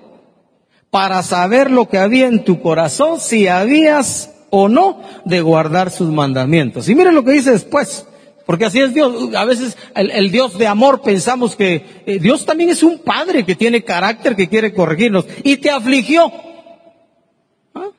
para 0.96 1.22
saber 1.22 1.70
lo 1.70 1.90
que 1.90 1.98
había 1.98 2.26
en 2.26 2.42
tu 2.42 2.62
corazón, 2.62 3.20
si 3.20 3.48
habías 3.48 4.32
o 4.48 4.66
no 4.66 5.02
de 5.26 5.42
guardar 5.42 5.90
sus 5.90 6.10
mandamientos. 6.10 6.88
Y 6.88 6.94
miren 6.94 7.14
lo 7.14 7.22
que 7.22 7.32
dice 7.32 7.50
después. 7.50 8.06
Porque 8.46 8.64
así 8.64 8.80
es 8.80 8.94
Dios. 8.94 9.34
A 9.34 9.44
veces 9.44 9.76
el, 9.94 10.30
Dios 10.30 10.56
de 10.56 10.66
amor 10.66 11.02
pensamos 11.02 11.54
que 11.54 12.02
eh, 12.06 12.18
Dios 12.18 12.46
también 12.46 12.70
es 12.70 12.82
un 12.82 13.00
padre 13.00 13.44
que 13.44 13.54
tiene 13.54 13.84
carácter, 13.84 14.36
que 14.36 14.48
quiere 14.48 14.72
corregirnos. 14.72 15.26
Y 15.44 15.58
te 15.58 15.68
afligió. 15.68 16.32
¿Ah? 17.74 17.90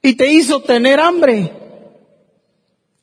Y 0.00 0.14
te 0.14 0.32
hizo 0.32 0.62
tener 0.62 0.98
hambre 0.98 1.52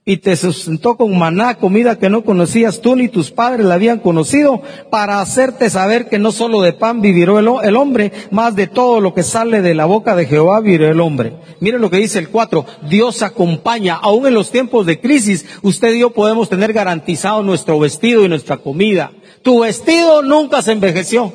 y 0.08 0.18
te 0.18 0.38
sustentó 0.38 0.96
con 0.96 1.18
maná, 1.18 1.56
comida 1.56 2.00
que 2.00 2.10
no 2.10 2.24
conocías 2.24 2.80
tú 2.80 2.96
ni 2.96 3.10
tus 3.10 3.30
padres 3.30 3.66
la 3.66 3.74
habían 3.74 4.00
conocido, 4.00 4.62
para 4.90 5.20
hacerte 5.20 5.70
saber 5.70 6.08
que 6.08 6.18
no 6.18 6.32
solo 6.32 6.62
de 6.62 6.72
pan 6.72 7.02
vivirá 7.02 7.38
el, 7.38 7.76
hombre, 7.76 8.14
más 8.32 8.56
de 8.56 8.68
todo 8.68 9.02
lo 9.02 9.14
que 9.14 9.24
sale 9.24 9.62
de 9.62 9.74
la 9.74 9.84
boca 9.84 10.16
de 10.16 10.26
Jehová 10.26 10.62
vivirá 10.62 10.92
el 10.92 11.02
hombre. 11.02 11.34
Mire 11.60 11.78
lo 11.78 11.90
que 11.90 11.98
dice 11.98 12.20
el 12.20 12.30
4, 12.30 12.66
Dios 12.90 13.22
acompaña, 13.22 13.96
aún 13.96 14.26
en 14.26 14.34
los 14.34 14.50
tiempos 14.50 14.86
de 14.86 15.02
crisis, 15.02 15.46
usted 15.62 15.94
y 15.94 16.00
yo 16.00 16.12
podemos 16.12 16.48
tener 16.48 16.72
garantizado 16.72 17.44
nuestro 17.44 17.78
vestido 17.78 18.24
y 18.24 18.30
nuestra 18.30 18.56
comida. 18.56 19.12
Tu 19.42 19.60
vestido 19.60 20.22
nunca 20.22 20.62
se 20.62 20.72
envejeció. 20.72 21.34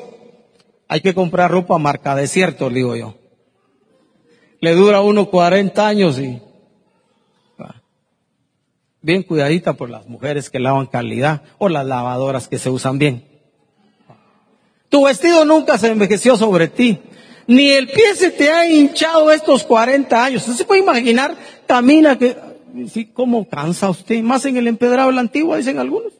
Hay 0.88 1.02
que 1.02 1.12
comprar 1.12 1.50
ropa 1.50 1.76
marca 1.76 2.17
desierto, 2.17 2.71
digo 2.71 2.97
yo. 2.97 3.17
Le 4.61 4.75
dura 4.75 5.02
uno 5.02 5.26
40 5.29 5.87
años 5.87 6.19
y 6.19 6.41
bien 9.02 9.25
cuidadita 9.25 9.75
por 9.75 9.90
las 9.90 10.09
mujeres 10.09 10.49
que 10.49 10.61
lavan 10.61 10.87
calidad 10.87 11.42
o 11.59 11.68
las 11.68 11.85
lavadoras 11.85 12.49
que 12.49 12.59
se 12.59 12.71
usan 12.71 12.99
bien. 12.99 13.25
Tu 14.88 15.04
vestido 15.04 15.44
nunca 15.44 15.78
se 15.78 15.88
envejeció 15.88 16.37
sobre 16.37 16.68
ti. 16.68 16.99
Ni 17.47 17.71
el 17.71 17.88
pie 17.88 18.14
se 18.14 18.30
te 18.30 18.50
ha 18.50 18.66
hinchado 18.66 19.32
estos 19.32 19.64
40 19.64 20.25
años. 20.25 20.42
¿Usted 20.42 20.59
se 20.59 20.64
puede 20.64 20.80
imaginar? 20.80 21.37
Camina 21.66 22.16
que, 22.16 22.37
sí, 22.92 23.06
¿cómo 23.06 23.49
cansa 23.49 23.90
usted? 23.90 24.23
Más 24.23 24.44
en 24.44 24.56
el 24.56 24.68
empedrado 24.68 25.09
de 25.09 25.14
la 25.14 25.21
antigua, 25.23 25.56
dicen 25.56 25.78
algunos. 25.78 26.12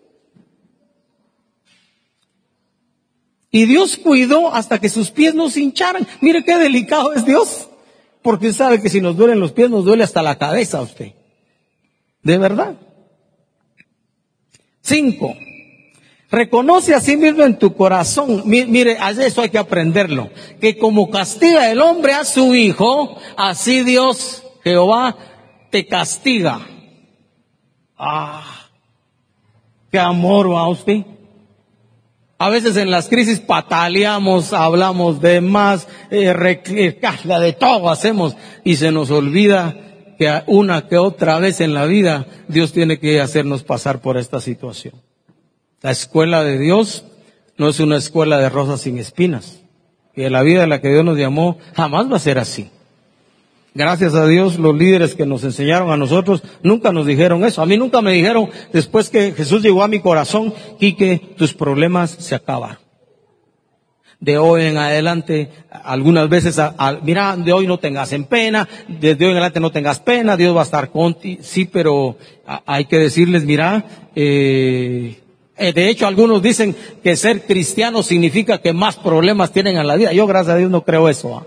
Y 3.51 3.67
Dios 3.67 3.99
cuidó 3.99 4.53
hasta 4.53 4.81
que 4.81 4.89
sus 4.89 5.11
pies 5.11 5.35
no 5.35 5.51
se 5.51 5.61
hincharan. 5.61 6.07
Mire 6.23 6.43
qué 6.43 6.57
delicado 6.57 7.13
es 7.13 7.25
Dios. 7.27 7.69
Porque 8.23 8.53
sabe 8.53 8.81
que 8.81 8.89
si 8.89 9.01
nos 9.01 9.17
duelen 9.17 9.41
los 9.41 9.53
pies, 9.53 9.69
nos 9.69 9.85
duele 9.85 10.05
hasta 10.05 10.23
la 10.23 10.39
cabeza 10.39 10.79
a 10.79 10.83
usted. 10.83 11.13
De 12.23 12.39
verdad. 12.39 12.75
Cinco. 14.81 15.35
Reconoce 16.31 16.95
a 16.95 17.01
sí 17.01 17.17
mismo 17.17 17.43
en 17.43 17.59
tu 17.59 17.75
corazón. 17.75 18.43
Mire, 18.47 18.97
eso 19.21 19.43
hay 19.43 19.51
que 19.51 19.59
aprenderlo. 19.59 20.31
Que 20.61 20.79
como 20.79 21.11
castiga 21.11 21.71
el 21.71 21.81
hombre 21.83 22.15
a 22.15 22.25
su 22.25 22.55
hijo, 22.55 23.19
así 23.37 23.85
Dios, 23.85 24.43
Jehová, 24.65 25.17
te 25.71 25.87
castiga. 25.87 26.61
Ah, 27.99 28.69
qué 29.91 29.99
amor 29.99 30.51
va 30.51 30.69
usted. 30.69 31.05
A 32.39 32.49
veces 32.49 32.77
en 32.77 32.91
las 32.91 33.09
crisis 33.09 33.39
pataleamos, 33.39 34.53
hablamos 34.53 35.21
de 35.21 35.41
más, 35.41 35.87
eh, 36.11 36.33
de 36.33 37.57
todo 37.59 37.91
hacemos 37.91 38.37
y 38.65 38.77
se 38.77 38.91
nos 38.91 39.11
olvida 39.11 39.92
que 40.23 40.43
una 40.47 40.87
que 40.87 40.99
otra 40.99 41.41
vez 41.41 41.61
en 41.61 41.75
la 41.75 41.85
vida 41.85 42.27
Dios 42.47 42.73
tiene 42.73 43.01
que 43.01 43.21
hacernos 43.21 43.65
pasar 43.65 44.01
por 44.01 44.17
esta 44.17 44.41
situación. 44.41 44.95
La 45.81 45.91
escuela 45.91 46.45
de 46.45 46.61
Dios 46.61 47.05
no 47.59 47.69
es 47.69 47.81
una 47.81 47.97
escuela 47.97 48.39
de 48.39 48.49
rosas 48.49 48.83
sin 48.83 48.99
espinas. 48.99 49.63
Y 50.15 50.29
la 50.29 50.43
vida 50.43 50.61
de 50.61 50.69
la 50.69 50.81
que 50.81 50.91
Dios 50.91 51.05
nos 51.05 51.19
llamó 51.19 51.59
jamás 51.75 52.11
va 52.11 52.17
a 52.17 52.21
ser 52.21 52.39
así. 52.39 52.71
Gracias 53.75 54.15
a 54.15 54.27
Dios, 54.27 54.61
los 54.61 54.77
líderes 54.77 55.17
que 55.17 55.27
nos 55.27 55.43
enseñaron 55.43 55.91
a 55.91 55.97
nosotros 55.97 56.43
nunca 56.63 56.93
nos 56.93 57.07
dijeron 57.07 57.43
eso. 57.43 57.61
A 57.61 57.67
mí 57.67 57.77
nunca 57.77 58.01
me 58.01 58.13
dijeron, 58.13 58.49
después 58.73 59.11
que 59.11 59.33
Jesús 59.33 59.63
llegó 59.63 59.83
a 59.83 59.89
mi 59.89 60.01
corazón, 60.01 60.55
Quique, 60.79 61.35
tus 61.37 61.53
problemas 61.53 62.11
se 62.11 62.37
acaban 62.37 62.82
de 64.23 64.39
hoy 64.39 64.63
en 64.67 64.79
adelante, 64.79 65.51
algunas 65.69 66.29
veces, 66.29 66.57
mira, 67.03 67.37
de 67.37 67.53
hoy 67.53 67.67
no 67.67 67.79
tengas 67.79 68.13
en 68.13 68.25
pena, 68.25 68.69
desde 68.87 69.25
hoy 69.25 69.33
en 69.33 69.37
adelante 69.37 69.59
no 69.59 69.73
tengas 69.73 69.99
pena, 69.99 70.37
Dios 70.37 70.55
va 70.57 70.61
a 70.61 70.65
estar 70.65 70.91
contigo, 70.91 71.43
sí, 71.43 71.65
pero 71.65 72.17
hay 72.65 72.85
que 72.85 72.99
decirles, 72.99 73.45
mira, 73.45 73.85
eh, 74.15 75.19
eh, 75.57 75.73
de 75.73 75.89
hecho 75.89 76.07
algunos 76.07 76.41
dicen 76.41 76.77
que 77.03 77.17
ser 77.17 77.43
cristiano 77.43 78.05
significa 78.05 78.59
que 78.59 78.73
más 78.73 78.95
problemas 78.95 79.53
tienen 79.53 79.77
en 79.77 79.89
la 79.89 79.97
vida. 79.97 80.13
Yo 80.13 80.29
gracias 80.29 80.55
a 80.55 80.59
Dios 80.59 80.71
no 80.71 80.83
creo 80.83 81.09
eso. 81.09 81.39
¿ah? 81.39 81.47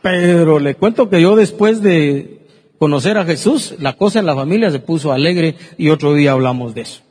Pero 0.00 0.58
le 0.58 0.76
cuento 0.76 1.10
que 1.10 1.20
yo 1.20 1.36
después 1.36 1.82
de 1.82 2.40
conocer 2.78 3.18
a 3.18 3.24
Jesús, 3.24 3.74
la 3.78 3.92
cosa 3.92 4.18
en 4.18 4.26
la 4.26 4.34
familia 4.34 4.70
se 4.70 4.80
puso 4.80 5.12
alegre 5.12 5.56
y 5.76 5.90
otro 5.90 6.14
día 6.14 6.32
hablamos 6.32 6.74
de 6.74 6.80
eso. 6.82 7.02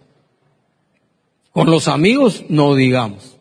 Con 1.52 1.70
los 1.70 1.88
amigos 1.88 2.46
no 2.50 2.74
digamos. 2.74 3.37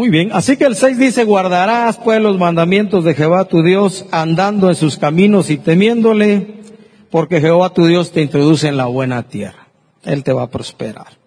Muy 0.00 0.08
bien, 0.08 0.30
así 0.32 0.56
que 0.56 0.64
el 0.64 0.76
6 0.76 0.96
dice, 0.96 1.24
guardarás 1.24 1.98
pues 1.98 2.22
los 2.22 2.38
mandamientos 2.38 3.04
de 3.04 3.12
Jehová 3.12 3.44
tu 3.44 3.62
Dios 3.62 4.06
andando 4.10 4.70
en 4.70 4.74
sus 4.74 4.96
caminos 4.96 5.50
y 5.50 5.58
temiéndole, 5.58 6.62
porque 7.10 7.38
Jehová 7.38 7.74
tu 7.74 7.84
Dios 7.84 8.10
te 8.10 8.22
introduce 8.22 8.66
en 8.66 8.78
la 8.78 8.86
buena 8.86 9.24
tierra. 9.24 9.68
Él 10.02 10.24
te 10.24 10.32
va 10.32 10.44
a 10.44 10.50
prosperar. 10.50 11.18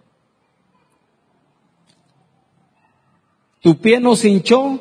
Tu 3.61 3.77
pie 3.77 3.99
no 3.99 4.15
se 4.15 4.29
hinchó, 4.29 4.79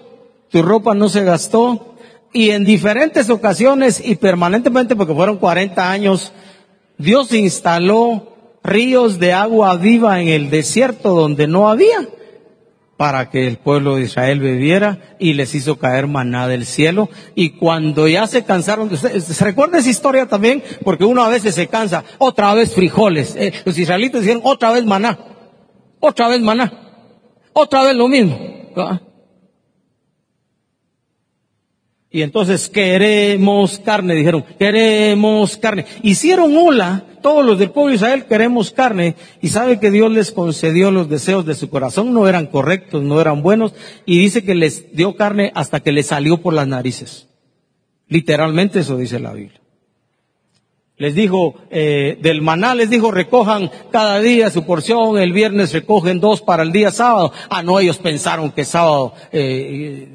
tu 0.48 0.62
ropa 0.62 0.94
no 0.94 1.10
se 1.10 1.22
gastó, 1.22 1.94
y 2.32 2.48
en 2.48 2.64
diferentes 2.64 3.28
ocasiones 3.28 4.00
y 4.02 4.14
permanentemente, 4.16 4.96
porque 4.96 5.12
fueron 5.12 5.36
40 5.36 5.90
años, 5.90 6.32
Dios 6.96 7.30
instaló 7.34 8.56
ríos 8.64 9.18
de 9.18 9.34
agua 9.34 9.76
viva 9.76 10.18
en 10.22 10.28
el 10.28 10.48
desierto 10.48 11.10
donde 11.10 11.46
no 11.46 11.68
había 11.68 12.08
para 13.02 13.30
que 13.30 13.48
el 13.48 13.56
pueblo 13.56 13.96
de 13.96 14.02
Israel 14.02 14.38
bebiera 14.38 15.16
y 15.18 15.32
les 15.32 15.56
hizo 15.56 15.76
caer 15.76 16.06
maná 16.06 16.46
del 16.46 16.64
cielo. 16.64 17.08
Y 17.34 17.50
cuando 17.58 18.06
ya 18.06 18.28
se 18.28 18.44
cansaron, 18.44 18.96
¿se 18.96 19.44
recuerda 19.44 19.78
esa 19.78 19.90
historia 19.90 20.28
también? 20.28 20.62
Porque 20.84 21.04
uno 21.04 21.24
a 21.24 21.28
veces 21.28 21.56
se 21.56 21.66
cansa, 21.66 22.04
otra 22.18 22.54
vez 22.54 22.72
frijoles. 22.72 23.34
Eh, 23.34 23.52
los 23.64 23.76
israelitas 23.76 24.20
dijeron 24.20 24.42
otra 24.44 24.70
vez 24.70 24.84
maná, 24.84 25.18
otra 25.98 26.28
vez 26.28 26.42
maná, 26.42 26.72
otra 27.52 27.82
vez 27.82 27.96
lo 27.96 28.06
mismo. 28.06 28.38
Y 32.14 32.20
entonces 32.20 32.68
queremos 32.68 33.78
carne, 33.78 34.14
dijeron, 34.14 34.44
queremos 34.58 35.56
carne. 35.56 35.86
Hicieron 36.02 36.54
ola, 36.54 37.06
todos 37.22 37.42
los 37.42 37.58
del 37.58 37.70
pueblo 37.70 37.88
de 37.88 37.96
Israel 37.96 38.26
queremos 38.26 38.70
carne, 38.70 39.16
y 39.40 39.48
sabe 39.48 39.80
que 39.80 39.90
Dios 39.90 40.12
les 40.12 40.30
concedió 40.30 40.90
los 40.90 41.08
deseos 41.08 41.46
de 41.46 41.54
su 41.54 41.70
corazón, 41.70 42.12
no 42.12 42.28
eran 42.28 42.48
correctos, 42.48 43.02
no 43.02 43.18
eran 43.18 43.42
buenos, 43.42 43.72
y 44.04 44.18
dice 44.18 44.44
que 44.44 44.54
les 44.54 44.94
dio 44.94 45.16
carne 45.16 45.52
hasta 45.54 45.80
que 45.80 45.92
les 45.92 46.08
salió 46.08 46.42
por 46.42 46.52
las 46.52 46.68
narices. 46.68 47.28
Literalmente 48.08 48.80
eso 48.80 48.98
dice 48.98 49.18
la 49.18 49.32
Biblia. 49.32 49.61
Les 50.98 51.14
dijo, 51.14 51.54
eh, 51.70 52.18
del 52.20 52.42
maná 52.42 52.74
les 52.74 52.90
dijo, 52.90 53.10
recojan 53.10 53.70
cada 53.90 54.20
día 54.20 54.50
su 54.50 54.64
porción, 54.64 55.18
el 55.18 55.32
viernes 55.32 55.72
recogen 55.72 56.20
dos 56.20 56.42
para 56.42 56.62
el 56.62 56.70
día 56.70 56.90
sábado. 56.90 57.32
Ah, 57.48 57.62
no, 57.62 57.80
ellos 57.80 57.98
pensaron 57.98 58.52
que 58.52 58.64
sábado 58.64 59.14
eh, 59.32 60.08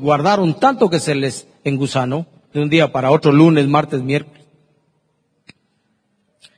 guardaron 0.00 0.54
tanto 0.58 0.88
que 0.88 1.00
se 1.00 1.14
les 1.14 1.48
engusanó 1.64 2.26
de 2.52 2.62
un 2.62 2.70
día 2.70 2.92
para 2.92 3.10
otro, 3.10 3.32
lunes, 3.32 3.66
martes, 3.66 4.02
miércoles. 4.02 4.44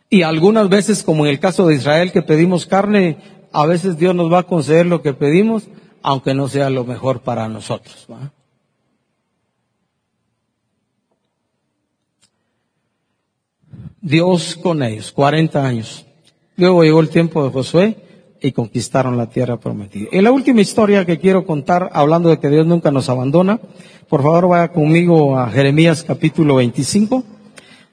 Y 0.09 0.23
algunas 0.23 0.69
veces, 0.69 1.03
como 1.03 1.25
en 1.25 1.33
el 1.33 1.41
caso 1.41 1.67
de 1.67 1.75
Israel, 1.75 2.13
que 2.13 2.23
pedimos 2.23 2.67
carne, 2.67 3.19
a 3.53 3.67
veces 3.67 3.99
Dios 3.99 4.15
nos 4.15 4.33
va 4.33 4.41
a 4.41 4.47
conceder 4.47 4.87
lo 4.87 5.03
que 5.03 5.15
pedimos, 5.15 5.69
aunque 6.03 6.35
no 6.35 6.49
sea 6.49 6.71
lo 6.71 6.85
mejor 6.85 7.23
para 7.23 7.49
nosotros. 7.49 8.07
Dios 14.07 14.55
con 14.63 14.85
ellos, 14.85 15.11
40 15.11 15.67
años. 15.67 16.07
Luego 16.57 16.85
llegó 16.85 17.01
el 17.01 17.09
tiempo 17.09 17.43
de 17.43 17.51
Josué 17.51 17.97
y 18.41 18.53
conquistaron 18.53 19.17
la 19.17 19.29
tierra 19.29 19.57
prometida. 19.57 20.07
En 20.13 20.23
la 20.23 20.31
última 20.31 20.61
historia 20.61 21.05
que 21.05 21.19
quiero 21.19 21.45
contar, 21.45 21.91
hablando 21.93 22.29
de 22.29 22.39
que 22.39 22.49
Dios 22.49 22.69
nunca 22.69 22.93
nos 22.93 23.09
abandona, 23.09 23.59
por 24.09 24.23
favor 24.23 24.47
vaya 24.47 24.69
conmigo 24.69 25.37
a 25.37 25.51
Jeremías 25.51 26.05
capítulo 26.05 26.55
25. 26.55 27.25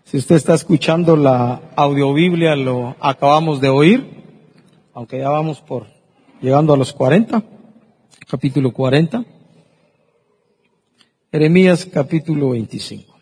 Si 0.03 0.17
usted 0.17 0.35
está 0.35 0.53
escuchando 0.53 1.15
la 1.15 1.59
audiobiblia, 1.75 2.55
lo 2.55 2.95
acabamos 2.99 3.59
de 3.59 3.69
oír, 3.69 4.05
aunque 4.93 5.17
ya 5.17 5.29
vamos 5.29 5.61
por 5.61 5.87
llegando 6.43 6.75
a 6.75 6.77
los 6.77 6.93
40, 6.93 7.41
capítulo 8.27 8.71
40. 8.71 9.25
Jeremías 11.31 11.87
capítulo 11.91 12.51
25. 12.51 13.12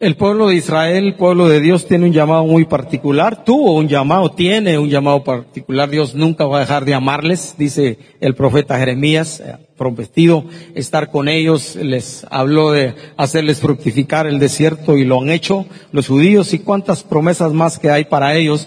El 0.00 0.16
pueblo 0.16 0.48
de 0.48 0.56
Israel, 0.56 1.04
el 1.04 1.14
pueblo 1.14 1.48
de 1.48 1.60
Dios, 1.60 1.86
tiene 1.86 2.06
un 2.06 2.12
llamado 2.12 2.44
muy 2.44 2.64
particular. 2.64 3.44
Tuvo 3.44 3.74
un 3.74 3.86
llamado, 3.86 4.28
tiene 4.28 4.76
un 4.76 4.90
llamado 4.90 5.22
particular. 5.22 5.88
Dios 5.88 6.16
nunca 6.16 6.46
va 6.46 6.56
a 6.56 6.60
dejar 6.60 6.84
de 6.84 6.94
amarles, 6.94 7.54
dice 7.56 7.98
el 8.20 8.34
profeta 8.34 8.76
Jeremías, 8.76 9.38
eh, 9.38 9.54
prometido 9.78 10.46
estar 10.74 11.12
con 11.12 11.28
ellos. 11.28 11.76
Les 11.76 12.26
habló 12.28 12.72
de 12.72 12.96
hacerles 13.16 13.60
fructificar 13.60 14.26
el 14.26 14.40
desierto 14.40 14.96
y 14.96 15.04
lo 15.04 15.22
han 15.22 15.30
hecho 15.30 15.64
los 15.92 16.08
judíos 16.08 16.52
y 16.54 16.58
cuántas 16.58 17.04
promesas 17.04 17.52
más 17.52 17.78
que 17.78 17.90
hay 17.90 18.04
para 18.04 18.34
ellos. 18.34 18.66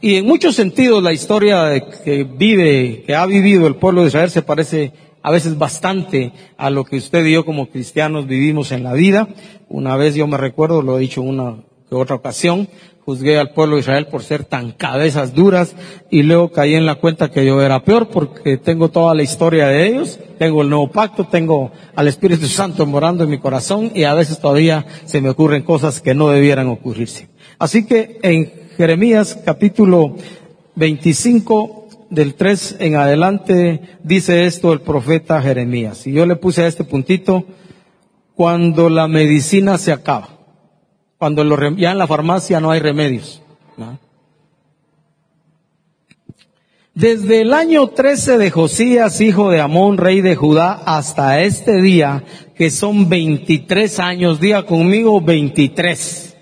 Y 0.00 0.16
en 0.16 0.26
muchos 0.26 0.56
sentidos 0.56 1.04
la 1.04 1.12
historia 1.12 1.84
que 2.04 2.24
vive, 2.24 3.04
que 3.06 3.14
ha 3.14 3.26
vivido 3.26 3.68
el 3.68 3.76
pueblo 3.76 4.02
de 4.02 4.08
Israel 4.08 4.28
se 4.28 4.42
parece 4.42 4.92
a 5.24 5.30
veces 5.30 5.58
bastante 5.58 6.32
a 6.58 6.68
lo 6.68 6.84
que 6.84 6.98
usted 6.98 7.24
y 7.24 7.32
yo 7.32 7.46
como 7.46 7.70
cristianos 7.70 8.26
vivimos 8.26 8.72
en 8.72 8.84
la 8.84 8.92
vida. 8.92 9.26
Una 9.70 9.96
vez 9.96 10.14
yo 10.14 10.26
me 10.26 10.36
recuerdo, 10.36 10.82
lo 10.82 10.98
he 10.98 11.00
dicho 11.00 11.22
una 11.22 11.56
que 11.88 11.94
otra 11.94 12.16
ocasión, 12.16 12.68
juzgué 13.06 13.38
al 13.38 13.52
pueblo 13.52 13.76
de 13.76 13.80
Israel 13.80 14.06
por 14.08 14.22
ser 14.22 14.44
tan 14.44 14.72
cabezas 14.72 15.32
duras 15.32 15.76
y 16.10 16.24
luego 16.24 16.52
caí 16.52 16.74
en 16.74 16.84
la 16.84 16.96
cuenta 16.96 17.30
que 17.30 17.46
yo 17.46 17.62
era 17.62 17.84
peor 17.84 18.08
porque 18.08 18.58
tengo 18.58 18.90
toda 18.90 19.14
la 19.14 19.22
historia 19.22 19.68
de 19.68 19.86
ellos, 19.86 20.20
tengo 20.38 20.60
el 20.60 20.68
nuevo 20.68 20.90
pacto, 20.90 21.24
tengo 21.24 21.72
al 21.96 22.06
Espíritu 22.06 22.46
Santo 22.46 22.84
morando 22.84 23.24
en 23.24 23.30
mi 23.30 23.38
corazón 23.38 23.92
y 23.94 24.04
a 24.04 24.12
veces 24.12 24.38
todavía 24.40 24.84
se 25.06 25.22
me 25.22 25.30
ocurren 25.30 25.62
cosas 25.62 26.02
que 26.02 26.14
no 26.14 26.28
debieran 26.28 26.68
ocurrirse. 26.68 27.28
Así 27.58 27.86
que 27.86 28.18
en 28.20 28.52
Jeremías 28.76 29.40
capítulo 29.42 30.16
25 30.74 31.83
del 32.14 32.34
3 32.34 32.76
en 32.80 32.96
adelante 32.96 33.80
dice 34.02 34.46
esto 34.46 34.72
el 34.72 34.80
profeta 34.80 35.42
Jeremías. 35.42 36.06
Y 36.06 36.12
yo 36.12 36.26
le 36.26 36.36
puse 36.36 36.62
a 36.62 36.66
este 36.66 36.84
puntito, 36.84 37.44
cuando 38.34 38.88
la 38.88 39.06
medicina 39.06 39.78
se 39.78 39.92
acaba, 39.92 40.28
cuando 41.18 41.44
ya 41.76 41.92
en 41.92 41.98
la 41.98 42.06
farmacia 42.06 42.60
no 42.60 42.70
hay 42.70 42.80
remedios. 42.80 43.40
Desde 46.94 47.40
el 47.40 47.52
año 47.52 47.88
13 47.88 48.38
de 48.38 48.52
Josías, 48.52 49.20
hijo 49.20 49.50
de 49.50 49.60
Amón, 49.60 49.98
rey 49.98 50.20
de 50.20 50.36
Judá, 50.36 50.74
hasta 50.86 51.42
este 51.42 51.82
día, 51.82 52.22
que 52.54 52.70
son 52.70 53.08
23 53.08 53.98
años, 53.98 54.38
diga 54.38 54.64
conmigo 54.64 55.20
23. 55.20 56.36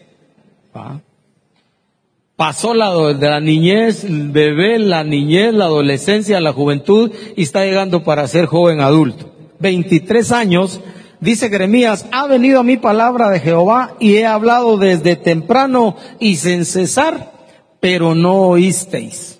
Pasó 2.42 2.74
la 2.74 2.90
de 3.14 3.30
la 3.30 3.38
niñez, 3.38 4.02
el 4.02 4.32
bebé, 4.32 4.76
la 4.80 5.04
niñez, 5.04 5.54
la 5.54 5.66
adolescencia, 5.66 6.40
la 6.40 6.52
juventud 6.52 7.12
y 7.36 7.42
está 7.44 7.64
llegando 7.64 8.02
para 8.02 8.26
ser 8.26 8.46
joven 8.46 8.80
adulto. 8.80 9.30
23 9.60 10.32
años, 10.32 10.80
dice 11.20 11.48
Jeremías, 11.50 12.04
ha 12.10 12.26
venido 12.26 12.58
a 12.58 12.64
mi 12.64 12.78
palabra 12.78 13.30
de 13.30 13.38
Jehová 13.38 13.94
y 14.00 14.16
he 14.16 14.26
hablado 14.26 14.76
desde 14.76 15.14
temprano 15.14 15.94
y 16.18 16.34
sin 16.34 16.64
cesar, 16.64 17.30
pero 17.78 18.16
no 18.16 18.34
oísteis. 18.48 19.38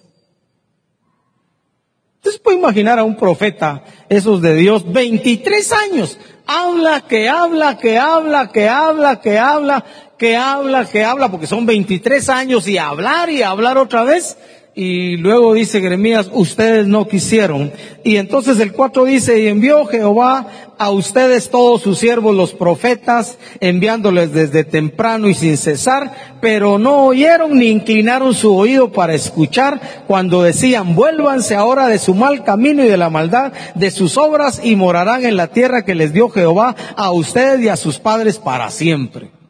Entonces 2.19 2.41
puede 2.41 2.59
imaginar 2.59 3.01
a 3.01 3.05
un 3.05 3.17
profeta, 3.17 3.83
esos 4.09 4.41
de 4.41 4.55
Dios, 4.55 4.85
23 4.93 5.73
años, 5.73 6.19
habla, 6.47 7.01
que 7.01 7.29
habla, 7.29 7.79
que 7.79 7.99
habla, 7.99 8.53
que 8.53 8.69
habla, 8.69 9.21
que 9.21 9.39
habla, 9.41 9.85
que 10.23 10.37
habla, 10.37 10.85
que 10.85 11.03
habla, 11.03 11.33
porque 11.33 11.49
son 11.49 11.67
23 11.67 12.29
años 12.29 12.69
y 12.69 12.79
hablar 12.79 13.29
y 13.29 13.43
hablar 13.43 13.77
otra 13.77 14.05
vez. 14.05 14.37
Y 14.73 15.17
luego 15.17 15.53
dice 15.53 15.81
Jeremías, 15.81 16.31
ustedes 16.33 16.87
no 16.87 17.09
quisieron. 17.09 17.73
Y 18.05 18.19
entonces 18.19 18.61
el 18.61 18.71
4 18.73 19.05
dice, 19.05 19.41
y 19.41 19.49
envió 19.49 19.85
Jehová 19.87 20.47
a 20.79 20.91
ustedes 20.91 21.51
todos 21.51 21.83
sus 21.83 21.99
siervos 21.99 22.37
los 22.37 22.53
profetas, 22.53 23.37
enviándoles 23.59 24.33
desde 24.33 24.63
temprano 24.63 25.29
y 25.29 25.35
sin 25.35 25.57
cesar, 25.57 26.37
pero 26.41 26.79
no 26.79 27.07
oyeron 27.07 27.59
ni 27.59 27.67
inclinaron 27.67 28.33
su 28.33 28.57
oído 28.57 28.93
para 28.93 29.15
escuchar 29.15 29.81
cuando 30.07 30.45
decían, 30.45 30.95
vuélvanse 30.95 31.57
ahora 31.57 31.89
de 31.89 31.99
su 31.99 32.15
mal 32.15 32.45
camino 32.45 32.85
y 32.85 32.89
de 32.89 32.97
la 32.97 33.11
maldad 33.11 33.55
de 33.75 33.91
sus 33.91 34.17
obras 34.17 34.61
y 34.63 34.77
morarán 34.77 35.27
en 35.27 35.37
la 35.37 35.49
tierra 35.49 35.85
que 35.85 35.97
les 35.97 36.13
dio 36.13 36.29
Jehová 36.29 36.77
a 36.95 37.11
ustedes 37.11 37.61
y 37.61 37.69
a 37.69 37.77
sus 37.77 37.99
padres 37.99 38.39
para 38.39 38.71
siempre. 38.71 39.42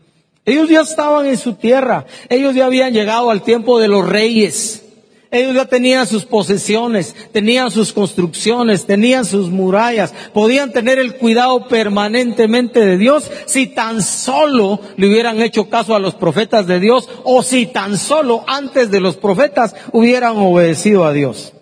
Ellos 0.45 0.69
ya 0.69 0.81
estaban 0.81 1.27
en 1.27 1.39
su 1.39 1.55
tierra, 1.55 2.07
ellos 2.29 2.55
ya 2.55 2.67
habían 2.67 2.93
llegado 2.93 3.31
al 3.31 3.43
tiempo 3.43 3.79
de 3.79 3.89
los 3.89 4.09
reyes. 4.09 4.83
Ellos 5.31 5.55
ya 5.55 5.65
tenían 5.65 6.07
sus 6.07 6.27
posesiones, 6.27 7.15
tenían 7.33 7.71
sus 7.71 7.95
construcciones, 7.95 8.85
tenían 8.85 9.25
sus 9.25 9.49
murallas, 9.49 10.13
podían 10.35 10.73
tener 10.73 10.99
el 10.99 11.17
cuidado 11.17 11.69
permanentemente 11.69 12.81
de 12.81 12.99
Dios 12.99 13.31
si 13.47 13.67
tan 13.67 14.03
solo 14.03 14.79
le 14.99 15.09
hubieran 15.09 15.41
hecho 15.41 15.71
caso 15.71 15.95
a 15.95 16.01
los 16.01 16.15
profetas 16.15 16.67
de 16.67 16.81
Dios 16.81 17.09
o 17.25 17.43
si 17.43 17.65
tan 17.65 17.97
solo 17.97 18.45
antes 18.47 18.91
de 18.91 19.01
los 19.01 19.17
profetas 19.17 19.75
hubieran 19.93 20.37
obedecido 20.37 21.07
a 21.07 21.15
Dios. 21.15 21.55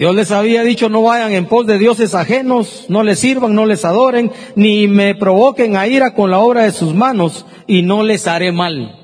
Dios 0.00 0.14
les 0.14 0.30
había 0.30 0.62
dicho 0.62 0.88
no 0.88 1.02
vayan 1.02 1.32
en 1.32 1.44
pos 1.44 1.66
de 1.66 1.78
dioses 1.78 2.14
ajenos, 2.14 2.86
no 2.88 3.02
les 3.02 3.18
sirvan, 3.18 3.54
no 3.54 3.66
les 3.66 3.84
adoren, 3.84 4.32
ni 4.54 4.88
me 4.88 5.14
provoquen 5.14 5.76
a 5.76 5.86
ira 5.86 6.14
con 6.14 6.30
la 6.30 6.38
obra 6.38 6.62
de 6.62 6.72
sus 6.72 6.94
manos, 6.94 7.44
y 7.66 7.82
no 7.82 8.02
les 8.02 8.26
haré 8.26 8.50
mal. 8.50 8.98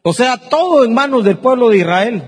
O 0.00 0.14
sea, 0.14 0.38
todo 0.38 0.86
en 0.86 0.94
manos 0.94 1.22
del 1.22 1.36
pueblo 1.36 1.68
de 1.68 1.76
Israel, 1.76 2.22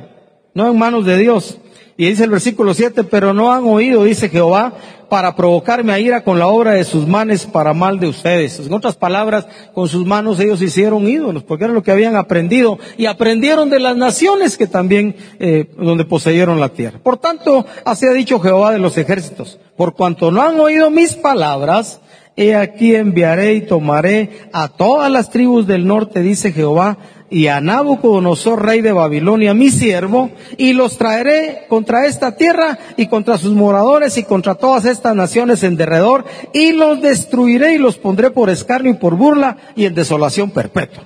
no 0.52 0.70
en 0.70 0.78
manos 0.78 1.06
de 1.06 1.16
Dios. 1.16 1.56
Y 1.96 2.10
dice 2.10 2.24
el 2.24 2.30
versículo 2.30 2.74
7, 2.74 3.04
pero 3.04 3.32
no 3.32 3.54
han 3.54 3.64
oído, 3.64 4.04
dice 4.04 4.28
Jehová, 4.28 4.74
para 5.10 5.36
provocarme 5.36 5.92
a 5.92 5.98
ira 5.98 6.22
con 6.22 6.38
la 6.38 6.46
obra 6.46 6.72
de 6.72 6.84
sus 6.84 7.06
manos 7.06 7.44
para 7.44 7.74
mal 7.74 8.00
de 8.00 8.06
ustedes. 8.06 8.58
En 8.60 8.72
otras 8.72 8.96
palabras, 8.96 9.46
con 9.74 9.88
sus 9.88 10.06
manos 10.06 10.40
ellos 10.40 10.62
hicieron 10.62 11.06
ídolos, 11.06 11.42
porque 11.42 11.64
era 11.64 11.74
lo 11.74 11.82
que 11.82 11.90
habían 11.90 12.16
aprendido 12.16 12.78
y 12.96 13.06
aprendieron 13.06 13.68
de 13.68 13.80
las 13.80 13.96
naciones 13.96 14.56
que 14.56 14.66
también, 14.66 15.16
eh, 15.38 15.70
donde 15.76 16.04
poseyeron 16.04 16.60
la 16.60 16.70
tierra. 16.70 17.00
Por 17.02 17.18
tanto, 17.18 17.66
así 17.84 18.06
ha 18.06 18.12
dicho 18.12 18.40
Jehová 18.40 18.72
de 18.72 18.78
los 18.78 18.96
ejércitos, 18.96 19.58
por 19.76 19.94
cuanto 19.94 20.30
no 20.30 20.40
han 20.40 20.58
oído 20.58 20.90
mis 20.90 21.14
palabras, 21.14 22.00
he 22.36 22.54
aquí 22.54 22.94
enviaré 22.94 23.54
y 23.54 23.66
tomaré 23.66 24.48
a 24.52 24.68
todas 24.68 25.10
las 25.10 25.30
tribus 25.30 25.66
del 25.66 25.86
norte, 25.86 26.22
dice 26.22 26.52
Jehová, 26.52 26.96
y 27.30 27.46
a 27.46 27.60
Nabucodonosor, 27.60 28.64
rey 28.64 28.80
de 28.80 28.92
Babilonia, 28.92 29.54
mi 29.54 29.70
siervo, 29.70 30.30
y 30.58 30.72
los 30.72 30.98
traeré 30.98 31.66
contra 31.68 32.06
esta 32.06 32.36
tierra 32.36 32.78
y 32.96 33.06
contra 33.06 33.38
sus 33.38 33.52
moradores 33.52 34.18
y 34.18 34.24
contra 34.24 34.56
todas 34.56 34.84
estas 34.84 35.14
naciones 35.14 35.62
en 35.62 35.76
derredor, 35.76 36.24
y 36.52 36.72
los 36.72 37.00
destruiré 37.00 37.74
y 37.74 37.78
los 37.78 37.96
pondré 37.96 38.30
por 38.30 38.50
escarnio 38.50 38.92
y 38.92 38.96
por 38.96 39.14
burla 39.14 39.56
y 39.76 39.84
en 39.86 39.94
desolación 39.94 40.50
perpetua. 40.50 41.04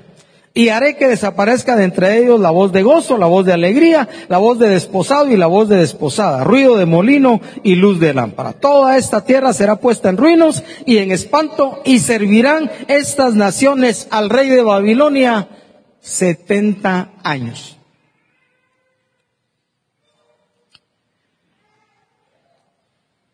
Y 0.57 0.69
haré 0.69 0.97
que 0.97 1.09
desaparezca 1.09 1.75
de 1.75 1.83
entre 1.83 2.17
ellos 2.17 2.39
la 2.39 2.51
voz 2.51 2.71
de 2.71 2.85
gozo, 2.85 3.19
la 3.19 3.27
voz 3.27 3.45
de 3.45 3.53
alegría, 3.53 4.09
la 4.29 4.39
voz 4.39 4.57
de 4.61 4.69
desposado 4.69 5.29
y 5.29 5.37
la 5.37 5.49
voz 5.49 5.69
de 5.69 5.79
desposada, 5.79 6.45
ruido 6.45 6.77
de 6.77 6.87
molino 6.87 7.41
y 7.65 7.75
luz 7.75 7.99
de 7.99 8.15
lámpara. 8.15 8.53
Toda 8.53 8.97
esta 8.97 9.25
tierra 9.25 9.53
será 9.53 9.77
puesta 9.77 10.11
en 10.11 10.17
ruinos 10.17 10.63
y 10.87 10.99
en 10.99 11.11
espanto 11.11 11.81
y 11.85 11.99
servirán 11.99 12.71
estas 12.87 13.35
naciones 13.35 14.07
al 14.13 14.31
rey 14.31 14.49
de 14.49 14.63
Babilonia 14.63 15.49
70 16.05 17.15
años. 17.23 17.79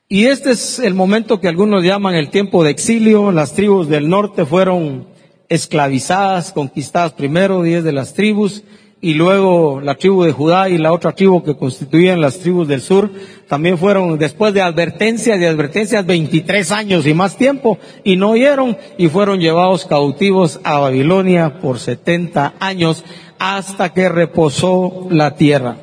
Y 0.09 0.27
este 0.27 0.53
es 0.53 0.79
el 0.79 0.95
momento 0.95 1.41
que 1.41 1.49
algunos 1.49 1.85
llaman 1.85 2.15
el 2.15 2.31
tiempo 2.31 2.63
de 2.63 2.71
exilio. 2.71 3.33
Las 3.33 3.55
tribus 3.55 3.89
del 3.89 4.09
norte 4.09 4.47
fueron 4.47 5.09
esclavizadas, 5.49 6.53
conquistadas 6.53 7.13
primero, 7.13 7.63
diez 7.63 7.83
de 7.83 7.93
las 7.93 8.15
tribus, 8.15 8.63
y 9.03 9.15
luego 9.15 9.81
la 9.81 9.95
tribu 9.95 10.25
de 10.25 10.33
Judá 10.33 10.69
y 10.69 10.77
la 10.77 10.93
otra 10.93 11.13
tribu 11.13 11.43
que 11.43 11.57
constituían 11.57 12.21
las 12.21 12.39
tribus 12.39 12.69
del 12.69 12.83
sur, 12.83 13.11
también 13.49 13.79
fueron 13.79 14.19
después 14.19 14.53
de 14.53 14.61
advertencias 14.61 15.41
y 15.41 15.47
advertencias 15.47 16.05
23 16.05 16.71
años 16.71 17.07
y 17.07 17.15
más 17.15 17.37
tiempo, 17.37 17.79
y 18.05 18.17
no 18.17 18.31
oyeron 18.33 18.77
y 18.99 19.09
fueron 19.09 19.41
llevados 19.41 19.87
cautivos 19.87 20.61
a 20.65 20.79
Babilonia 20.79 21.61
por 21.61 21.79
70 21.79 22.55
años 22.61 23.05
hasta 23.39 23.93
que 23.95 24.09
reposó 24.09 25.07
la 25.11 25.35
tierra. 25.35 25.79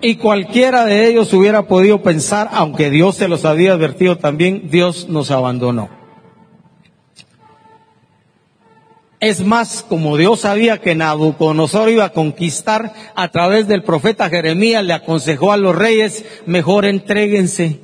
Y 0.00 0.14
cualquiera 0.14 0.84
de 0.84 1.08
ellos 1.08 1.32
hubiera 1.34 1.62
podido 1.66 2.02
pensar, 2.02 2.48
aunque 2.52 2.88
Dios 2.88 3.16
se 3.16 3.28
los 3.28 3.44
había 3.44 3.72
advertido 3.72 4.16
también, 4.16 4.70
Dios 4.70 5.08
nos 5.08 5.30
abandonó. 5.30 5.97
Es 9.20 9.44
más, 9.44 9.84
como 9.88 10.16
Dios 10.16 10.40
sabía 10.40 10.78
que 10.78 10.94
Nabucodonosor 10.94 11.90
iba 11.90 12.04
a 12.04 12.12
conquistar 12.12 12.92
a 13.16 13.28
través 13.30 13.66
del 13.66 13.82
profeta 13.82 14.30
Jeremías, 14.30 14.84
le 14.84 14.92
aconsejó 14.92 15.50
a 15.50 15.56
los 15.56 15.74
reyes, 15.74 16.24
mejor 16.46 16.84
entréguense. 16.84 17.80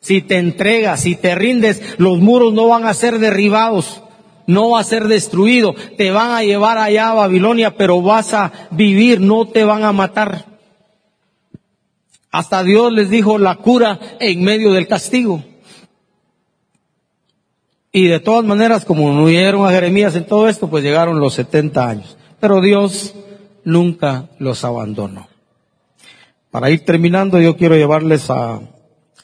Si 0.00 0.22
te 0.22 0.38
entregas, 0.38 1.00
si 1.00 1.16
te 1.16 1.34
rindes, 1.34 1.82
los 1.98 2.18
muros 2.18 2.52
no 2.52 2.68
van 2.68 2.86
a 2.86 2.94
ser 2.94 3.18
derribados, 3.18 4.02
no 4.46 4.70
va 4.70 4.80
a 4.80 4.84
ser 4.84 5.08
destruido, 5.08 5.74
te 5.98 6.12
van 6.12 6.32
a 6.32 6.42
llevar 6.44 6.78
allá 6.78 7.10
a 7.10 7.14
Babilonia, 7.14 7.76
pero 7.76 8.00
vas 8.00 8.32
a 8.32 8.52
vivir, 8.70 9.20
no 9.20 9.46
te 9.46 9.64
van 9.64 9.82
a 9.82 9.92
matar. 9.92 10.46
Hasta 12.30 12.62
Dios 12.62 12.92
les 12.92 13.10
dijo 13.10 13.38
la 13.38 13.56
cura 13.56 13.98
en 14.20 14.44
medio 14.44 14.72
del 14.72 14.86
castigo. 14.86 15.42
Y 17.92 18.06
de 18.06 18.20
todas 18.20 18.44
maneras, 18.44 18.84
como 18.84 19.12
no 19.12 19.24
huyeron 19.24 19.66
a 19.66 19.72
Jeremías 19.72 20.14
en 20.14 20.26
todo 20.26 20.48
esto, 20.48 20.68
pues 20.68 20.84
llegaron 20.84 21.18
los 21.18 21.34
70 21.34 21.88
años. 21.88 22.16
Pero 22.38 22.60
Dios 22.60 23.14
nunca 23.64 24.28
los 24.38 24.64
abandonó. 24.64 25.28
Para 26.50 26.70
ir 26.70 26.84
terminando, 26.84 27.40
yo 27.40 27.56
quiero 27.56 27.76
llevarles 27.76 28.30
a 28.30 28.60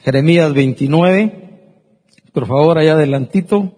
Jeremías 0.02 0.52
29. 0.52 1.60
Por 2.32 2.46
favor, 2.46 2.78
allá 2.78 2.92
adelantito. 2.92 3.76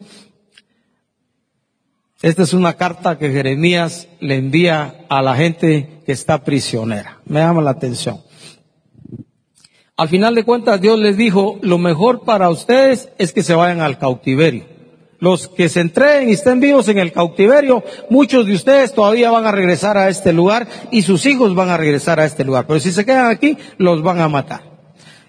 Esta 2.20 2.42
es 2.42 2.52
una 2.52 2.74
carta 2.74 3.18
que 3.18 3.30
Jeremías 3.30 4.08
le 4.20 4.36
envía 4.36 5.06
a 5.08 5.22
la 5.22 5.36
gente 5.36 6.00
que 6.04 6.12
está 6.12 6.44
prisionera. 6.44 7.20
Me 7.26 7.40
llama 7.40 7.62
la 7.62 7.70
atención. 7.70 8.20
Al 9.96 10.08
final 10.08 10.34
de 10.34 10.44
cuentas, 10.44 10.80
Dios 10.80 10.98
les 10.98 11.16
dijo, 11.16 11.58
lo 11.60 11.76
mejor 11.76 12.24
para 12.24 12.50
ustedes 12.50 13.10
es 13.18 13.32
que 13.32 13.42
se 13.42 13.54
vayan 13.54 13.80
al 13.80 13.98
cautiverio. 13.98 14.77
Los 15.20 15.48
que 15.48 15.68
se 15.68 15.80
entreguen 15.80 16.28
y 16.28 16.32
estén 16.32 16.60
vivos 16.60 16.88
en 16.88 16.98
el 16.98 17.12
cautiverio, 17.12 17.82
muchos 18.08 18.46
de 18.46 18.52
ustedes 18.52 18.94
todavía 18.94 19.30
van 19.32 19.46
a 19.46 19.52
regresar 19.52 19.98
a 19.98 20.08
este 20.08 20.32
lugar 20.32 20.68
y 20.92 21.02
sus 21.02 21.26
hijos 21.26 21.54
van 21.56 21.70
a 21.70 21.76
regresar 21.76 22.20
a 22.20 22.24
este 22.24 22.44
lugar. 22.44 22.66
Pero 22.66 22.78
si 22.78 22.92
se 22.92 23.04
quedan 23.04 23.26
aquí, 23.26 23.58
los 23.78 24.02
van 24.02 24.20
a 24.20 24.28
matar. 24.28 24.62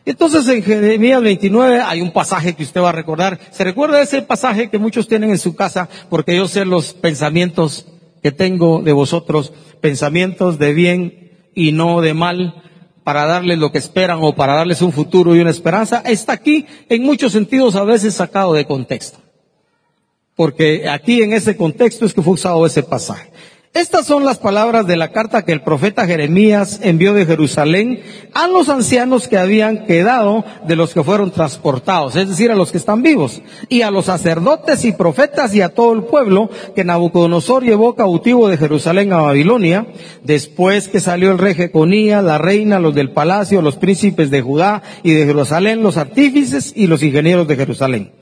Entonces 0.06 0.48
en 0.48 0.64
Jeremías 0.64 1.22
29 1.22 1.82
hay 1.82 2.02
un 2.02 2.12
pasaje 2.12 2.54
que 2.54 2.64
usted 2.64 2.82
va 2.82 2.90
a 2.90 2.94
recordar. 2.94 3.40
¿Se 3.52 3.64
recuerda 3.64 4.02
ese 4.02 4.22
pasaje 4.22 4.70
que 4.70 4.78
muchos 4.78 5.08
tienen 5.08 5.32
en 5.32 5.38
su 5.38 5.56
casa? 5.56 5.90
Porque 6.10 6.36
yo 6.36 6.48
sé 6.48 6.66
los 6.66 6.94
pensamientos 6.94 7.88
que 8.22 8.32
tengo 8.32 8.82
de 8.82 8.92
vosotros, 8.92 9.54
pensamientos 9.82 10.60
de 10.60 10.74
bien 10.74 11.32
y 11.56 11.72
no 11.72 12.02
de 12.02 12.14
mal, 12.14 12.64
para 13.04 13.26
darles 13.26 13.58
lo 13.58 13.72
que 13.72 13.80
esperan 13.80 14.20
o 14.22 14.36
para 14.36 14.54
darles 14.54 14.84
un 14.84 14.92
futuro 14.92 15.36
y 15.36 15.40
una 15.40 15.50
esperanza, 15.50 16.04
está 16.06 16.34
aquí 16.34 16.68
en 16.90 17.02
muchos 17.02 17.32
sentidos 17.32 17.76
a 17.76 17.84
veces 17.84 18.14
sacado 18.14 18.54
de 18.54 18.66
contexto. 18.66 19.29
Porque 20.40 20.88
aquí 20.88 21.22
en 21.22 21.34
ese 21.34 21.58
contexto 21.58 22.06
es 22.06 22.14
que 22.14 22.22
fue 22.22 22.36
usado 22.36 22.66
ese 22.66 22.82
pasaje. 22.82 23.30
Estas 23.74 24.08
son 24.08 24.24
las 24.24 24.38
palabras 24.38 24.88
de 24.88 24.96
la 24.96 25.12
carta 25.12 25.44
que 25.44 25.52
el 25.52 25.64
profeta 25.64 26.08
Jeremías 26.08 26.80
envió 26.82 27.14
de 27.14 27.26
Jerusalén 27.26 28.00
a 28.34 28.48
los 28.48 28.70
ancianos 28.70 29.28
que 29.28 29.38
habían 29.38 29.86
quedado 29.86 30.46
de 30.66 30.78
los 30.78 30.94
que 30.94 31.04
fueron 31.04 31.32
transportados, 31.32 32.16
es 32.16 32.30
decir, 32.30 32.52
a 32.52 32.56
los 32.56 32.72
que 32.72 32.78
están 32.78 33.04
vivos, 33.04 33.42
y 33.68 33.82
a 33.82 33.92
los 33.92 34.06
sacerdotes 34.06 34.86
y 34.86 34.94
profetas 34.94 35.54
y 35.54 35.62
a 35.62 35.74
todo 35.74 35.92
el 35.92 36.04
pueblo 36.04 36.50
que 36.74 36.86
Nabucodonosor 36.86 37.66
llevó 37.66 37.96
cautivo 37.96 38.48
de 38.48 38.56
Jerusalén 38.56 39.12
a 39.12 39.18
Babilonia, 39.18 39.88
después 40.24 40.88
que 40.88 41.02
salió 41.02 41.32
el 41.32 41.38
rey 41.38 41.54
Jeconía, 41.54 42.22
la 42.22 42.38
reina, 42.38 42.80
los 42.80 42.96
del 42.96 43.12
palacio, 43.12 43.62
los 43.62 43.76
príncipes 43.76 44.32
de 44.32 44.42
Judá 44.42 44.84
y 45.04 45.12
de 45.12 45.26
Jerusalén, 45.26 45.84
los 45.84 45.98
artífices 45.98 46.72
y 46.78 46.88
los 46.88 47.04
ingenieros 47.04 47.46
de 47.46 47.58
Jerusalén. 47.58 48.14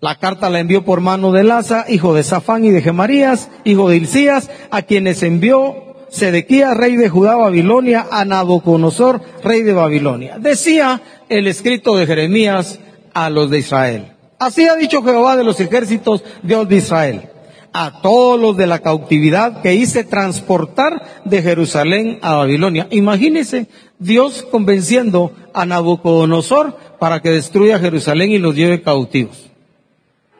La 0.00 0.14
carta 0.14 0.48
la 0.48 0.60
envió 0.60 0.82
por 0.82 1.02
mano 1.02 1.30
de 1.30 1.44
Laza, 1.44 1.84
hijo 1.86 2.14
de 2.14 2.22
Safán 2.22 2.64
y 2.64 2.70
de 2.70 2.80
Gemarías, 2.80 3.50
hijo 3.64 3.90
de 3.90 3.96
Ilcías, 3.96 4.50
a 4.70 4.80
quienes 4.80 5.22
envió 5.22 5.74
Sedequía, 6.08 6.72
rey 6.72 6.96
de 6.96 7.10
Judá, 7.10 7.36
Babilonia, 7.36 8.06
a 8.10 8.24
Nabucodonosor, 8.24 9.20
rey 9.44 9.62
de 9.62 9.74
Babilonia. 9.74 10.38
Decía 10.38 11.02
el 11.28 11.46
escrito 11.46 11.96
de 11.96 12.06
Jeremías 12.06 12.80
a 13.12 13.28
los 13.28 13.50
de 13.50 13.58
Israel. 13.58 14.12
Así 14.38 14.66
ha 14.66 14.74
dicho 14.74 15.02
Jehová 15.02 15.36
de 15.36 15.44
los 15.44 15.60
ejércitos, 15.60 16.24
Dios 16.42 16.66
de 16.66 16.76
Israel, 16.76 17.28
a 17.74 18.00
todos 18.00 18.40
los 18.40 18.56
de 18.56 18.66
la 18.66 18.78
cautividad 18.78 19.60
que 19.60 19.74
hice 19.74 20.02
transportar 20.02 21.20
de 21.26 21.42
Jerusalén 21.42 22.20
a 22.22 22.36
Babilonia. 22.36 22.88
Imagínense 22.90 23.66
Dios 23.98 24.46
convenciendo 24.50 25.32
a 25.52 25.66
Nabucodonosor 25.66 26.74
para 26.98 27.20
que 27.20 27.28
destruya 27.28 27.78
Jerusalén 27.78 28.30
y 28.30 28.38
los 28.38 28.56
lleve 28.56 28.80
cautivos 28.80 29.49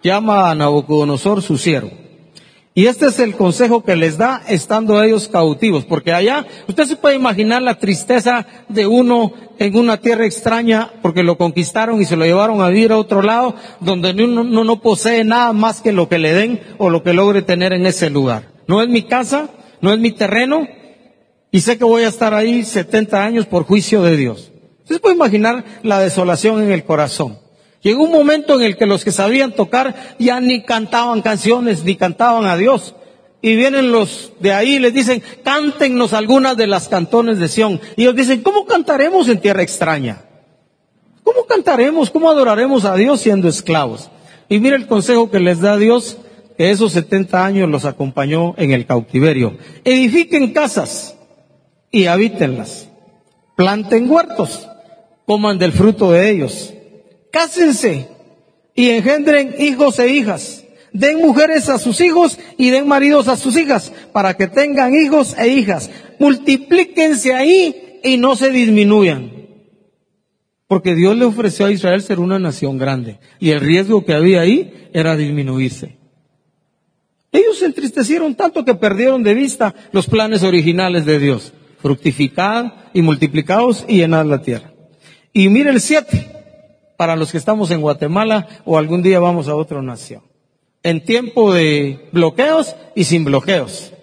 llama 0.03 0.51
a 0.51 0.55
Nabucodonosor 0.55 1.43
su 1.43 1.59
siervo. 1.59 1.91
Y 2.73 2.87
este 2.87 3.07
es 3.07 3.19
el 3.19 3.35
consejo 3.35 3.83
que 3.83 3.97
les 3.97 4.17
da 4.17 4.43
estando 4.49 5.03
ellos 5.03 5.29
cautivos, 5.29 5.85
porque 5.85 6.13
allá 6.13 6.47
usted 6.69 6.85
se 6.85 6.97
puede 6.97 7.17
imaginar 7.17 7.63
la 7.63 7.79
tristeza 7.79 8.47
de 8.69 8.87
uno 8.87 9.33
en 9.59 9.77
una 9.77 9.97
tierra 9.97 10.25
extraña 10.25 10.91
porque 11.03 11.25
lo 11.25 11.37
conquistaron 11.37 12.01
y 12.01 12.05
se 12.05 12.17
lo 12.17 12.25
llevaron 12.25 12.63
a 12.63 12.69
vivir 12.69 12.93
a 12.93 12.99
otro 12.99 13.23
lado 13.23 13.57
donde 13.81 14.13
uno, 14.25 14.45
no 14.45 14.81
posee 14.81 15.25
nada 15.25 15.53
más 15.53 15.81
que 15.81 15.93
lo 15.93 16.09
que 16.09 16.19
le 16.19 16.33
den 16.33 16.61
o 16.79 16.91
lo 16.91 17.03
que 17.03 17.13
logre 17.13 17.43
tener 17.43 17.73
en 17.73 17.87
ese 17.87 18.09
lugar. 18.09 18.53
No 18.69 18.81
es 18.83 18.89
mi 18.89 19.03
casa, 19.03 19.51
no 19.81 19.93
es 19.93 19.99
mi 19.99 20.13
terreno 20.13 20.67
y 21.51 21.61
sé 21.61 21.77
que 21.77 21.85
voy 21.85 22.05
a 22.05 22.09
estar 22.09 22.33
ahí 22.35 22.65
70 22.65 23.23
años 23.23 23.47
por 23.47 23.65
juicio 23.65 24.03
de 24.03 24.17
Dios. 24.17 24.53
Usted 24.83 24.95
se 24.95 25.01
puede 25.01 25.17
imaginar 25.17 25.65
la 25.83 25.99
desolación 25.99 26.63
en 26.63 26.71
el 26.71 26.85
corazón. 26.85 27.39
Llegó 27.83 28.05
un 28.05 28.13
momento 28.13 28.55
en 28.57 28.63
el 28.63 28.77
que 28.77 28.87
los 28.87 29.05
que 29.05 29.13
sabían 29.13 29.53
tocar 29.53 30.17
ya 30.19 30.41
ni 30.41 30.63
cantaban 30.63 31.23
canciones, 31.23 31.83
ni 31.83 31.97
cantaban 31.97 32.45
a 32.45 32.57
Dios. 32.57 32.95
Y 33.43 33.57
vienen 33.57 33.91
los 33.91 34.33
de 34.39 34.53
ahí 34.53 34.75
y 34.75 34.79
les 34.79 34.93
dicen, 34.93 35.23
cántenos 35.43 36.13
algunas 36.13 36.59
de 36.59 36.67
las 36.67 36.89
cantones 36.89 37.39
de 37.39 37.49
Sión. 37.49 37.81
Y 37.97 38.03
ellos 38.03 38.17
dicen, 38.17 38.43
¿cómo 38.43 38.67
cantaremos 38.67 39.29
en 39.29 39.41
tierra 39.41 39.63
extraña? 39.63 40.23
¿Cómo 41.23 41.47
cantaremos? 41.47 42.11
¿Cómo 42.11 42.31
adoraremos 42.31 42.85
a 42.85 42.97
Dios 42.97 43.21
siendo 43.21 43.49
esclavos? 43.49 44.11
Y 44.51 44.59
mira 44.59 44.77
el 44.77 44.87
consejo 44.87 45.31
que 45.31 45.41
les 45.41 45.61
da 45.61 45.79
Dios, 45.79 46.19
que 46.59 46.71
esos 46.71 46.93
70 46.93 47.43
años 47.43 47.71
los 47.71 47.87
acompañó 47.87 48.55
en 48.59 48.73
el 48.73 48.85
cautiverio. 48.85 49.57
Edifiquen 49.85 50.53
casas 50.53 51.17
y 51.91 52.07
habítenlas. 52.07 52.91
Planten 53.57 54.11
huertos, 54.11 54.69
coman 55.25 55.59
del 55.59 55.73
fruto 55.73 56.11
de 56.11 56.29
ellos 56.29 56.75
cásense 57.31 58.09
y 58.75 58.91
engendren 58.91 59.55
hijos 59.59 59.99
e 59.99 60.09
hijas. 60.09 60.65
Den 60.93 61.21
mujeres 61.21 61.69
a 61.69 61.79
sus 61.79 62.01
hijos 62.01 62.39
y 62.59 62.71
den 62.71 62.89
maridos 62.89 63.29
a 63.29 63.37
sus 63.37 63.57
hijas 63.57 63.93
para 64.13 64.35
que 64.35 64.49
tengan 64.49 64.95
hijos 64.95 65.37
e 65.39 65.49
hijas. 65.49 65.91
Multiplíquense 66.19 67.35
ahí 67.35 68.01
y 68.03 68.17
no 68.17 68.35
se 68.37 68.51
disminuyan. 68.51 69.33
Porque 70.67 70.95
Dios 70.95 71.17
le 71.17 71.25
ofreció 71.25 71.67
a 71.67 71.73
Israel 71.73 72.03
ser 72.03 72.21
una 72.21 72.39
nación 72.39 72.79
grande 72.79 73.19
y 73.39 73.51
el 73.51 73.61
riesgo 73.61 74.05
que 74.05 74.15
había 74.15 74.41
ahí 74.41 74.89
era 74.93 75.17
disminuirse. 75.17 75.97
Ellos 77.33 77.59
se 77.59 77.67
entristecieron 77.67 78.35
tanto 78.35 78.65
que 78.65 78.75
perdieron 78.75 79.23
de 79.23 79.35
vista 79.35 79.75
los 79.93 80.07
planes 80.07 80.43
originales 80.43 81.05
de 81.05 81.19
Dios. 81.19 81.53
Fructificad 81.81 82.73
y 82.93 83.03
multiplicados 83.03 83.85
y 83.89 83.99
llenad 83.99 84.27
la 84.27 84.43
tierra. 84.43 84.73
Y 85.33 85.49
mire 85.49 85.71
el 85.71 85.81
siete 85.81 86.40
para 87.01 87.17
los 87.17 87.33
que 87.33 87.39
estamos 87.39 87.71
en 87.71 87.81
Guatemala 87.81 88.47
o 88.67 88.77
algún 88.77 89.01
día 89.01 89.19
vamos 89.21 89.49
a 89.49 89.55
otra 89.55 89.81
nación. 89.81 90.21
En 90.83 91.03
tiempo 91.03 91.51
de 91.51 92.11
bloqueos 92.13 92.77
y 92.95 93.05
sin 93.05 93.25
bloqueos. 93.25 93.95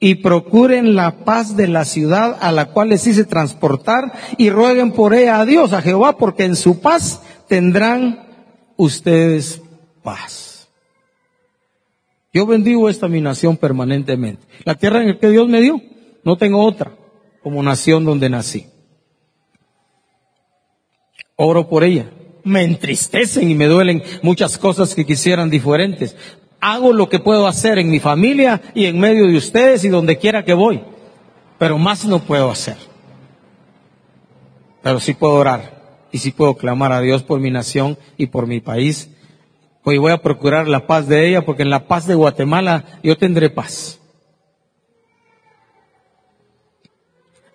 Y 0.00 0.16
procuren 0.16 0.96
la 0.96 1.24
paz 1.24 1.56
de 1.56 1.68
la 1.68 1.84
ciudad 1.84 2.36
a 2.40 2.50
la 2.50 2.72
cual 2.72 2.88
les 2.88 3.06
hice 3.06 3.22
transportar 3.22 4.12
y 4.38 4.50
rueguen 4.50 4.90
por 4.90 5.14
ella 5.14 5.38
a 5.38 5.46
Dios, 5.46 5.72
a 5.72 5.82
Jehová, 5.82 6.16
porque 6.16 6.46
en 6.46 6.56
su 6.56 6.80
paz 6.80 7.22
tendrán 7.46 8.26
ustedes 8.76 9.62
paz. 10.02 10.68
Yo 12.34 12.44
bendigo 12.44 12.88
esta 12.88 13.06
mi 13.06 13.20
nación 13.20 13.56
permanentemente. 13.56 14.44
La 14.64 14.74
tierra 14.74 15.00
en 15.00 15.10
la 15.10 15.18
que 15.20 15.30
Dios 15.30 15.48
me 15.48 15.60
dio, 15.60 15.80
no 16.24 16.36
tengo 16.36 16.64
otra 16.64 16.90
como 17.40 17.62
nación 17.62 18.04
donde 18.04 18.28
nací 18.28 18.66
oro 21.40 21.68
por 21.68 21.84
ella. 21.84 22.10
Me 22.44 22.62
entristecen 22.62 23.50
y 23.50 23.54
me 23.54 23.66
duelen 23.66 24.02
muchas 24.22 24.58
cosas 24.58 24.94
que 24.94 25.06
quisieran 25.06 25.50
diferentes. 25.50 26.14
Hago 26.60 26.92
lo 26.92 27.08
que 27.08 27.18
puedo 27.18 27.46
hacer 27.46 27.78
en 27.78 27.90
mi 27.90 27.98
familia 27.98 28.60
y 28.74 28.84
en 28.84 29.00
medio 29.00 29.26
de 29.26 29.36
ustedes 29.36 29.82
y 29.84 29.88
donde 29.88 30.18
quiera 30.18 30.44
que 30.44 30.52
voy. 30.52 30.82
Pero 31.58 31.78
más 31.78 32.04
no 32.04 32.20
puedo 32.20 32.50
hacer. 32.50 32.76
Pero 34.82 35.00
sí 35.00 35.14
puedo 35.14 35.34
orar 35.34 36.08
y 36.12 36.18
sí 36.18 36.30
puedo 36.30 36.56
clamar 36.56 36.92
a 36.92 37.00
Dios 37.00 37.22
por 37.22 37.40
mi 37.40 37.50
nación 37.50 37.96
y 38.16 38.26
por 38.26 38.46
mi 38.46 38.60
país. 38.60 39.10
Hoy 39.82 39.96
voy 39.96 40.12
a 40.12 40.22
procurar 40.22 40.68
la 40.68 40.86
paz 40.86 41.08
de 41.08 41.28
ella 41.28 41.44
porque 41.46 41.62
en 41.62 41.70
la 41.70 41.86
paz 41.88 42.06
de 42.06 42.14
Guatemala 42.14 43.00
yo 43.02 43.16
tendré 43.16 43.48
paz. 43.48 43.98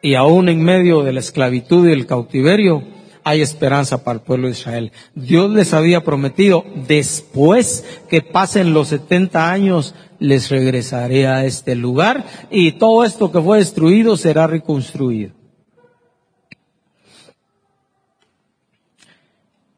Y 0.01 0.15
aún 0.15 0.49
en 0.49 0.63
medio 0.63 1.03
de 1.03 1.13
la 1.13 1.19
esclavitud 1.19 1.87
y 1.87 1.91
el 1.91 2.05
cautiverio, 2.05 2.94
hay 3.25 3.41
esperanza 3.41 4.03
para 4.03 4.19
el 4.19 4.21
pueblo 4.21 4.47
de 4.47 4.53
Israel. 4.53 4.91
Dios 5.15 5.49
les 5.49 5.73
había 5.73 6.03
prometido, 6.03 6.63
después 6.87 7.83
que 8.07 8.21
pasen 8.21 8.71
los 8.71 8.89
70 8.89 9.51
años, 9.51 9.95
les 10.19 10.49
regresaré 10.49 11.25
a 11.25 11.43
este 11.43 11.73
lugar 11.73 12.23
y 12.51 12.73
todo 12.73 13.03
esto 13.03 13.31
que 13.31 13.41
fue 13.41 13.57
destruido 13.57 14.15
será 14.15 14.45
reconstruido. 14.45 15.33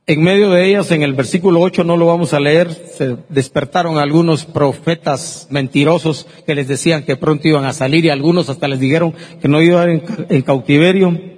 En 0.06 0.24
medio 0.24 0.52
de 0.52 0.66
ellas, 0.66 0.92
en 0.92 1.04
el 1.04 1.14
versículo 1.14 1.62
8, 1.62 1.86
no 1.86 1.96
lo 1.96 2.06
vamos 2.06 2.34
a 2.34 2.42
leer, 2.42 2.70
se 2.74 3.16
despertaron 3.30 3.98
algunos 3.98 4.44
profetas 4.44 5.48
mentirosos 5.50 6.28
que 6.46 6.56
les 6.56 6.68
decían 6.68 7.04
que 7.04 7.16
pronto 7.16 7.48
iban 7.48 7.66
a 7.66 7.74
salir 7.74 8.04
y 8.06 8.10
algunos 8.10 8.50
hasta 8.50 8.68
les 8.68 8.80
dijeron 8.80 9.14
que 9.42 9.48
no 9.48 9.62
iban 9.62 9.90
en, 9.90 10.04
en 10.30 10.42
cautiverio. 10.42 11.37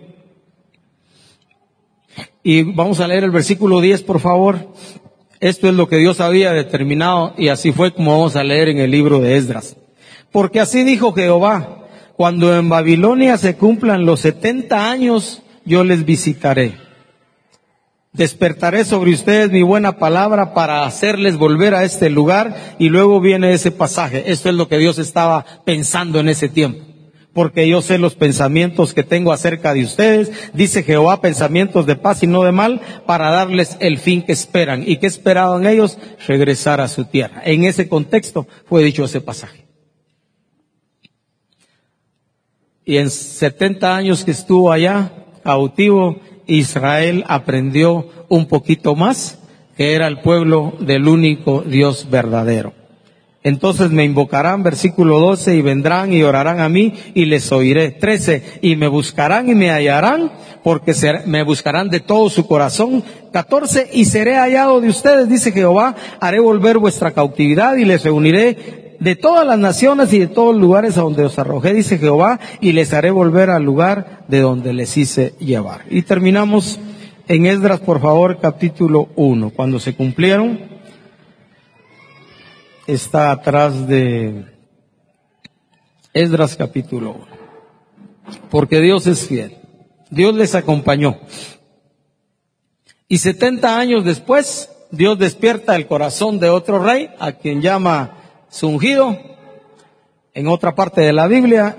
Y 2.43 2.63
vamos 2.63 2.99
a 2.99 3.08
leer 3.08 3.25
el 3.25 3.32
versículo 3.32 3.82
10, 3.82 4.04
por 4.04 4.19
favor. 4.19 4.69
Esto 5.39 5.67
es 5.67 5.73
lo 5.73 5.88
que 5.88 5.97
Dios 5.97 6.19
había 6.19 6.52
determinado 6.52 7.34
y 7.38 7.49
así 7.49 7.71
fue 7.71 7.93
como 7.93 8.12
vamos 8.12 8.36
a 8.36 8.43
leer 8.43 8.69
en 8.69 8.80
el 8.80 8.91
libro 8.91 9.19
de 9.19 9.38
Esdras. 9.38 9.78
Porque 10.32 10.60
así 10.60 10.84
dijo 10.84 11.13
Jehová, 11.13 11.88
cuando 12.15 12.56
en 12.58 12.69
Babilonia 12.69 13.38
se 13.38 13.56
cumplan 13.56 14.06
los 14.06 14.19
setenta 14.19 14.89
años, 14.89 15.41
yo 15.65 15.84
les 15.84 16.06
visitaré. 16.06 16.78
Despertaré 18.12 18.86
sobre 18.86 19.12
ustedes 19.12 19.52
mi 19.52 19.62
buena 19.62 19.97
palabra 19.97 20.54
para 20.54 20.84
hacerles 20.84 21.38
volver 21.38 21.73
a 21.73 21.84
este 21.84 22.10
lugar 22.10 22.75
y 22.80 22.89
luego 22.89 23.21
viene 23.21 23.54
ese 23.54 23.71
pasaje. 23.71 24.32
Esto 24.32 24.49
es 24.49 24.56
lo 24.56 24.67
que 24.67 24.78
Dios 24.78 24.97
estaba 24.97 25.45
pensando 25.63 26.19
en 26.19 26.30
ese 26.30 26.49
tiempo 26.49 26.84
porque 27.34 27.68
yo 27.68 27.82
sé 27.82 27.98
los 27.98 28.15
pensamientos 28.15 28.94
que 28.94 29.04
tengo 29.04 29.32
acerca 29.32 29.74
de 29.74 29.84
ustedes, 29.84 30.32
dice 30.54 30.84
Jehová, 30.84 31.22
pensamientos 31.22 31.86
de 31.86 31.96
paz 31.96 32.24
y 32.24 32.28
no 32.28 32.44
de 32.44 32.52
mal, 32.52 32.82
para 33.06 33.30
darles 33.30 33.78
el 33.80 34.00
fin 34.00 34.24
que 34.24 34.32
esperan. 34.32 34.84
¿Y 34.86 34.98
que 34.98 35.08
esperaban 35.08 35.68
ellos? 35.68 35.98
Regresar 36.28 36.82
a 36.82 36.88
su 36.88 37.06
tierra. 37.06 37.42
En 37.46 37.65
ese 37.65 37.88
contexto 37.88 38.48
fue 38.65 38.84
dicho 38.84 39.06
ese 39.06 39.22
pasaje. 39.22 39.68
Y 42.84 42.98
en 42.98 43.12
70 43.12 43.96
años 43.96 44.26
que 44.26 44.32
estuvo 44.32 44.72
allá, 44.72 45.13
cautivo, 45.44 46.20
Israel 46.48 47.24
aprendió 47.28 48.10
un 48.28 48.48
poquito 48.48 48.96
más, 48.96 49.38
que 49.78 49.94
era 49.94 50.08
el 50.08 50.22
pueblo 50.22 50.74
del 50.80 51.08
único 51.08 51.62
Dios 51.62 52.10
verdadero. 52.10 52.79
Entonces 53.50 53.90
me 53.90 54.06
invocarán, 54.06 54.62
versículo 54.62 55.20
12, 55.20 55.56
y 55.56 55.62
vendrán 55.64 56.14
y 56.14 56.22
orarán 56.22 56.60
a 56.60 56.70
mí 56.70 56.94
y 57.16 57.26
les 57.26 57.52
oiré. 57.52 57.90
13, 57.90 58.60
y 58.62 58.76
me 58.76 58.88
buscarán 58.88 59.50
y 59.50 59.56
me 59.56 59.72
hallarán, 59.72 60.32
porque 60.64 60.94
me 61.26 61.42
buscarán 61.42 61.90
de 61.90 62.00
todo 62.00 62.30
su 62.30 62.46
corazón. 62.46 63.04
14, 63.34 63.90
y 63.92 64.06
seré 64.06 64.36
hallado 64.36 64.80
de 64.82 64.90
ustedes, 64.90 65.28
dice 65.28 65.52
Jehová, 65.52 65.96
haré 66.20 66.40
volver 66.40 66.78
vuestra 66.78 67.10
cautividad 67.10 67.76
y 67.76 67.86
les 67.86 68.04
reuniré 68.04 68.96
de 69.00 69.16
todas 69.16 69.48
las 69.48 69.58
naciones 69.58 70.14
y 70.14 70.20
de 70.20 70.28
todos 70.28 70.54
los 70.54 70.62
lugares 70.62 70.98
a 70.98 71.02
donde 71.02 71.26
os 71.26 71.40
arrojé, 71.40 71.74
dice 71.74 71.98
Jehová, 71.98 72.40
y 72.62 72.74
les 72.74 72.94
haré 72.94 73.10
volver 73.10 73.50
al 73.50 73.64
lugar 73.64 74.26
de 74.28 74.42
donde 74.42 74.74
les 74.74 74.96
hice 74.96 75.34
llevar. 75.40 75.86
Y 75.90 76.04
terminamos 76.04 76.80
en 77.28 77.48
Esdras, 77.48 77.80
por 77.80 78.00
favor, 78.00 78.38
capítulo 78.40 79.10
1, 79.16 79.50
cuando 79.56 79.80
se 79.80 79.96
cumplieron 79.96 80.79
está 82.93 83.32
atrás 83.32 83.88
de 83.88 84.45
Esdras 86.13 86.56
capítulo 86.56 87.12
1. 87.12 87.28
Porque 88.49 88.80
Dios 88.82 89.06
es 89.06 89.28
fiel. 89.28 89.58
Dios 90.10 90.34
les 90.36 90.56
acompañó. 90.56 91.19
Y 93.08 93.19
70 93.19 93.78
años 93.78 94.04
después, 94.06 94.69
Dios 94.91 95.19
despierta 95.19 95.75
el 95.75 95.86
corazón 95.86 96.39
de 96.39 96.49
otro 96.49 96.80
rey, 96.84 97.12
a 97.19 97.34
quien 97.34 97.62
llama 97.62 98.17
su 98.49 98.67
ungido. 98.67 99.17
En 100.34 100.47
otra 100.47 100.73
parte 100.73 101.02
de 101.02 101.13
la 101.13 101.28
Biblia, 101.28 101.78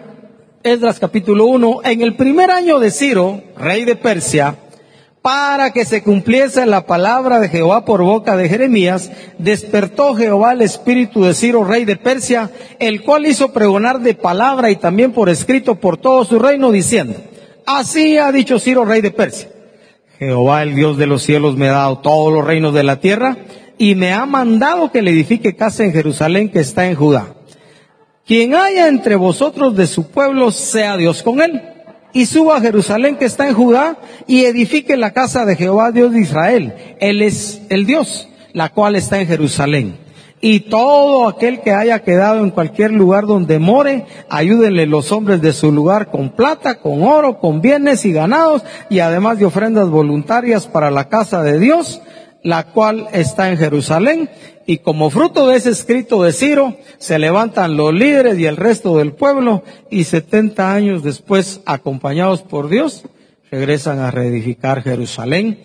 Esdras 0.62 1.00
capítulo 1.00 1.46
1, 1.46 1.80
en 1.84 2.02
el 2.02 2.14
primer 2.14 2.50
año 2.50 2.78
de 2.78 2.90
Ciro, 2.90 3.42
rey 3.56 3.84
de 3.84 3.96
Persia, 3.96 4.56
para 5.22 5.72
que 5.72 5.84
se 5.84 6.02
cumpliese 6.02 6.64
la 6.64 6.86
palabra 6.86 7.40
de 7.40 7.48
Jehová 7.48 7.84
por 7.84 8.02
boca 8.02 8.36
de 8.36 8.48
Jeremías, 8.48 9.10
despertó 9.38 10.14
Jehová 10.14 10.52
el 10.52 10.62
espíritu 10.62 11.24
de 11.24 11.34
Ciro, 11.34 11.64
rey 11.64 11.84
de 11.84 11.96
Persia, 11.96 12.50
el 12.78 13.02
cual 13.02 13.26
hizo 13.26 13.52
pregonar 13.52 14.00
de 14.00 14.14
palabra 14.14 14.70
y 14.70 14.76
también 14.76 15.12
por 15.12 15.28
escrito 15.28 15.74
por 15.74 15.98
todo 15.98 16.24
su 16.24 16.38
reino, 16.38 16.70
diciendo, 16.70 17.14
así 17.66 18.16
ha 18.16 18.32
dicho 18.32 18.58
Ciro, 18.58 18.86
rey 18.86 19.02
de 19.02 19.10
Persia, 19.10 19.50
Jehová 20.18 20.62
el 20.62 20.74
Dios 20.74 20.96
de 20.96 21.06
los 21.06 21.22
cielos 21.22 21.56
me 21.56 21.68
ha 21.68 21.72
dado 21.72 21.98
todos 21.98 22.32
los 22.32 22.44
reinos 22.44 22.72
de 22.72 22.82
la 22.82 23.00
tierra 23.00 23.36
y 23.76 23.94
me 23.94 24.12
ha 24.12 24.24
mandado 24.24 24.90
que 24.90 25.02
le 25.02 25.10
edifique 25.10 25.56
casa 25.56 25.84
en 25.84 25.92
Jerusalén 25.92 26.50
que 26.50 26.60
está 26.60 26.86
en 26.86 26.94
Judá. 26.94 27.34
Quien 28.26 28.54
haya 28.54 28.88
entre 28.88 29.16
vosotros 29.16 29.74
de 29.76 29.86
su 29.86 30.10
pueblo, 30.10 30.50
sea 30.50 30.96
Dios 30.96 31.22
con 31.22 31.42
él 31.42 31.69
y 32.12 32.26
suba 32.26 32.56
a 32.56 32.60
Jerusalén 32.60 33.16
que 33.16 33.24
está 33.24 33.48
en 33.48 33.54
Judá 33.54 33.96
y 34.26 34.44
edifique 34.44 34.96
la 34.96 35.12
casa 35.12 35.44
de 35.44 35.56
Jehová 35.56 35.92
Dios 35.92 36.12
de 36.12 36.20
Israel. 36.20 36.74
Él 37.00 37.22
es 37.22 37.62
el 37.68 37.86
Dios, 37.86 38.28
la 38.52 38.70
cual 38.70 38.96
está 38.96 39.20
en 39.20 39.26
Jerusalén. 39.26 39.96
Y 40.42 40.60
todo 40.60 41.28
aquel 41.28 41.60
que 41.60 41.72
haya 41.72 41.98
quedado 41.98 42.42
en 42.42 42.50
cualquier 42.50 42.92
lugar 42.92 43.26
donde 43.26 43.58
more, 43.58 44.06
ayúdenle 44.30 44.86
los 44.86 45.12
hombres 45.12 45.42
de 45.42 45.52
su 45.52 45.70
lugar 45.70 46.10
con 46.10 46.30
plata, 46.30 46.76
con 46.76 47.02
oro, 47.02 47.38
con 47.38 47.60
bienes 47.60 48.06
y 48.06 48.12
ganados, 48.12 48.62
y 48.88 49.00
además 49.00 49.38
de 49.38 49.44
ofrendas 49.44 49.90
voluntarias 49.90 50.66
para 50.66 50.90
la 50.90 51.10
casa 51.10 51.42
de 51.42 51.58
Dios, 51.58 52.00
la 52.42 52.72
cual 52.72 53.08
está 53.12 53.50
en 53.50 53.58
Jerusalén, 53.58 54.30
y 54.66 54.78
como 54.78 55.10
fruto 55.10 55.48
de 55.48 55.56
ese 55.56 55.70
escrito 55.70 56.22
de 56.22 56.32
Ciro, 56.32 56.76
se 56.98 57.18
levantan 57.18 57.76
los 57.76 57.92
líderes 57.92 58.38
y 58.38 58.46
el 58.46 58.56
resto 58.56 58.98
del 58.98 59.12
pueblo, 59.12 59.64
y 59.90 60.04
setenta 60.04 60.72
años 60.72 61.02
después, 61.02 61.60
acompañados 61.66 62.42
por 62.42 62.68
Dios, 62.68 63.04
regresan 63.50 63.98
a 63.98 64.10
reedificar 64.10 64.82
Jerusalén. 64.82 65.62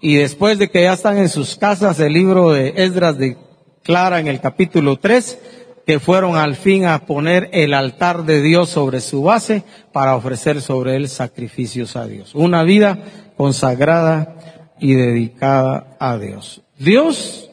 Y 0.00 0.16
después 0.16 0.58
de 0.58 0.70
que 0.70 0.82
ya 0.82 0.94
están 0.94 1.18
en 1.18 1.28
sus 1.28 1.56
casas, 1.56 2.00
el 2.00 2.12
libro 2.12 2.50
de 2.52 2.74
Esdras 2.76 3.18
declara 3.18 4.20
en 4.20 4.26
el 4.26 4.40
capítulo 4.40 4.96
3 4.96 5.38
que 5.86 6.00
fueron 6.00 6.36
al 6.36 6.56
fin 6.56 6.84
a 6.84 7.06
poner 7.06 7.48
el 7.52 7.72
altar 7.72 8.24
de 8.24 8.42
Dios 8.42 8.70
sobre 8.70 9.00
su 9.00 9.22
base 9.22 9.62
para 9.92 10.16
ofrecer 10.16 10.60
sobre 10.60 10.96
él 10.96 11.08
sacrificios 11.08 11.94
a 11.94 12.06
Dios. 12.06 12.34
Una 12.34 12.64
vida 12.64 12.98
consagrada 13.36 14.55
y 14.80 14.94
dedicada 14.94 15.96
a 15.98 16.18
Dios. 16.18 16.62
Dios 16.78 17.50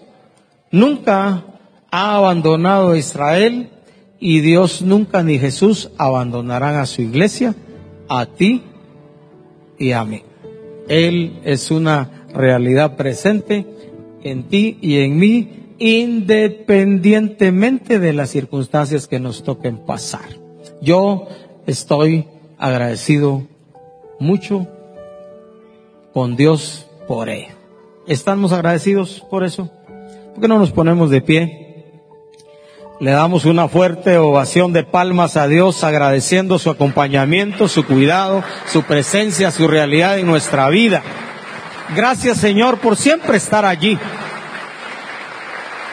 nunca 0.71 1.43
ha 1.91 2.15
abandonado 2.15 2.91
a 2.91 2.97
Israel 2.97 3.69
y 4.19 4.39
Dios 4.39 4.81
nunca 4.81 5.23
ni 5.23 5.39
Jesús 5.39 5.91
abandonarán 5.97 6.75
a 6.75 6.85
su 6.85 7.01
iglesia, 7.01 7.55
a 8.09 8.25
ti 8.25 8.63
y 9.77 9.91
a 9.91 10.05
mí. 10.05 10.23
Él 10.87 11.41
es 11.43 11.71
una 11.71 12.25
realidad 12.33 12.95
presente 12.95 13.65
en 14.23 14.43
ti 14.43 14.77
y 14.81 14.99
en 14.99 15.17
mí, 15.17 15.75
independientemente 15.77 17.99
de 17.99 18.13
las 18.13 18.29
circunstancias 18.29 19.07
que 19.07 19.19
nos 19.19 19.43
toquen 19.43 19.77
pasar. 19.77 20.29
Yo 20.81 21.27
estoy 21.67 22.27
agradecido 22.57 23.43
mucho 24.19 24.67
con 26.13 26.35
Dios 26.35 26.87
por 27.07 27.29
ello. 27.29 27.53
¿Estamos 28.07 28.51
agradecidos 28.51 29.23
por 29.29 29.43
eso? 29.43 29.69
¿Por 30.33 30.41
qué 30.41 30.47
no 30.47 30.59
nos 30.59 30.71
ponemos 30.71 31.09
de 31.09 31.21
pie? 31.21 31.63
Le 32.99 33.11
damos 33.11 33.45
una 33.45 33.67
fuerte 33.67 34.17
ovación 34.17 34.71
de 34.71 34.83
palmas 34.83 35.35
a 35.35 35.47
Dios 35.47 35.83
agradeciendo 35.83 36.59
su 36.59 36.69
acompañamiento, 36.69 37.67
su 37.67 37.85
cuidado, 37.85 38.43
su 38.67 38.83
presencia, 38.83 39.51
su 39.51 39.67
realidad 39.67 40.19
en 40.19 40.27
nuestra 40.27 40.69
vida. 40.69 41.01
Gracias 41.95 42.37
Señor 42.37 42.79
por 42.79 42.95
siempre 42.95 43.37
estar 43.37 43.65
allí. 43.65 43.97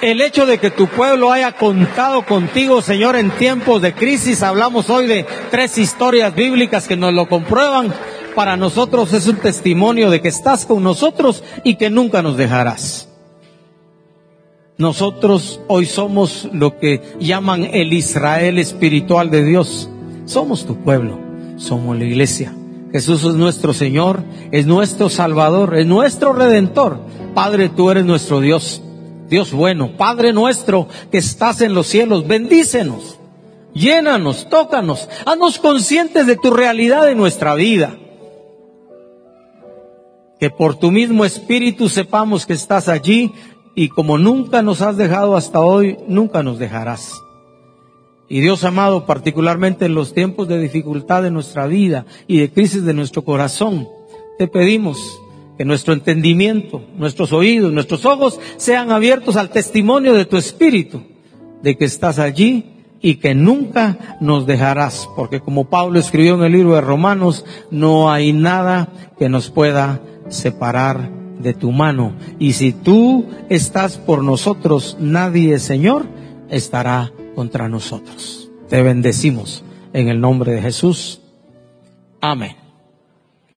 El 0.03 0.23
hecho 0.23 0.47
de 0.47 0.59
que 0.59 0.71
tu 0.71 0.87
pueblo 0.87 1.31
haya 1.31 1.53
contado 1.53 2.25
contigo, 2.25 2.81
Señor, 2.81 3.17
en 3.17 3.31
tiempos 3.33 3.83
de 3.83 3.93
crisis, 3.93 4.43
hablamos 4.43 4.89
hoy 4.89 5.07
de 5.07 5.27
tres 5.51 5.77
historias 5.77 6.35
bíblicas 6.35 6.89
que 6.89 6.97
nos 6.97 7.13
lo 7.13 7.29
comprueban, 7.29 7.93
para 8.41 8.57
nosotros 8.57 9.13
es 9.13 9.27
un 9.27 9.37
testimonio 9.37 10.09
de 10.09 10.23
que 10.23 10.29
estás 10.29 10.65
con 10.65 10.83
nosotros 10.83 11.45
y 11.63 11.75
que 11.75 11.91
nunca 11.91 12.23
nos 12.23 12.39
dejarás. 12.39 13.07
Nosotros 14.79 15.61
hoy 15.69 15.85
somos 15.85 16.49
lo 16.51 16.79
que 16.79 17.03
llaman 17.21 17.65
el 17.65 17.93
Israel 17.93 18.59
espiritual 18.59 19.29
de 19.29 19.45
Dios. 19.45 19.91
Somos 20.25 20.65
tu 20.65 20.77
pueblo, 20.77 21.19
somos 21.59 21.99
la 21.99 22.07
iglesia. 22.07 22.55
Jesús 22.91 23.25
es 23.25 23.35
nuestro 23.35 23.75
Señor, 23.75 24.23
es 24.53 24.65
nuestro 24.65 25.11
Salvador, 25.11 25.77
es 25.77 25.85
nuestro 25.85 26.33
Redentor. 26.33 26.99
Padre, 27.35 27.69
tú 27.69 27.91
eres 27.91 28.07
nuestro 28.07 28.41
Dios, 28.41 28.81
Dios 29.29 29.53
bueno. 29.53 29.99
Padre 29.99 30.33
nuestro 30.33 30.89
que 31.13 31.19
estás 31.19 31.61
en 31.61 31.75
los 31.75 31.89
cielos, 31.89 32.27
bendícenos, 32.27 33.19
llénanos, 33.75 34.49
tócanos, 34.49 35.11
haznos 35.27 35.59
conscientes 35.59 36.27
de 36.27 36.37
tu 36.37 36.51
realidad 36.51 37.11
en 37.11 37.19
nuestra 37.19 37.53
vida. 37.55 37.99
Que 40.41 40.51
por 40.51 40.77
tu 40.77 40.91
mismo 40.91 41.25
Espíritu 41.25 41.89
sepamos 41.89 42.47
que 42.47 42.55
estás 42.55 42.89
allí 42.89 43.33
y 43.75 43.89
como 43.89 44.19
nunca 44.19 44.63
nos 44.63 44.83
has 44.83 44.97
dejado 44.97 45.37
hasta 45.37 45.61
hoy, 45.61 45.99
nunca 46.09 46.43
nos 46.43 46.59
dejarás. 46.59 47.23
Y 48.29 48.41
Dios 48.41 48.65
amado, 48.65 49.07
particularmente 49.07 49.87
en 49.87 49.95
los 49.95 50.15
tiempos 50.15 50.49
de 50.49 50.59
dificultad 50.61 51.23
de 51.23 51.31
nuestra 51.31 51.67
vida 51.67 52.07
y 52.27 52.39
de 52.39 52.51
crisis 52.51 52.85
de 52.85 52.95
nuestro 52.95 53.23
corazón, 53.23 53.89
te 54.39 54.47
pedimos 54.49 55.21
que 55.59 55.65
nuestro 55.65 55.93
entendimiento, 55.93 56.81
nuestros 56.97 57.33
oídos, 57.33 57.73
nuestros 57.73 58.07
ojos 58.07 58.39
sean 58.57 58.93
abiertos 58.93 59.37
al 59.37 59.51
testimonio 59.51 60.15
de 60.15 60.25
tu 60.25 60.37
Espíritu, 60.37 61.03
de 61.63 61.77
que 61.77 61.85
estás 61.85 62.19
allí 62.19 62.77
y 63.03 63.17
que 63.17 63.35
nunca 63.35 64.17
nos 64.21 64.47
dejarás, 64.47 65.09
porque 65.17 65.41
como 65.41 65.69
Pablo 65.69 65.99
escribió 65.99 66.35
en 66.35 66.45
el 66.45 66.53
libro 66.53 66.75
de 66.75 66.81
Romanos, 66.81 67.45
no 67.71 68.13
hay 68.13 68.33
nada 68.33 68.89
que 69.19 69.29
nos 69.29 69.51
pueda 69.51 70.01
separar 70.31 71.11
de 71.39 71.55
tu 71.55 71.73
mano. 71.73 72.15
Y 72.39 72.55
si 72.55 72.73
tú 72.73 73.27
estás 73.49 73.99
por 73.99 74.25
nosotros, 74.25 74.97
nadie, 74.99 75.59
Señor, 75.59 76.07
estará 76.49 77.13
contra 77.35 77.69
nosotros. 77.69 78.51
Te 78.69 78.83
bendecimos 78.83 79.63
en 79.93 80.09
el 80.09 80.21
nombre 80.21 80.53
de 80.53 80.63
Jesús. 80.63 81.21
Amén. 82.21 82.70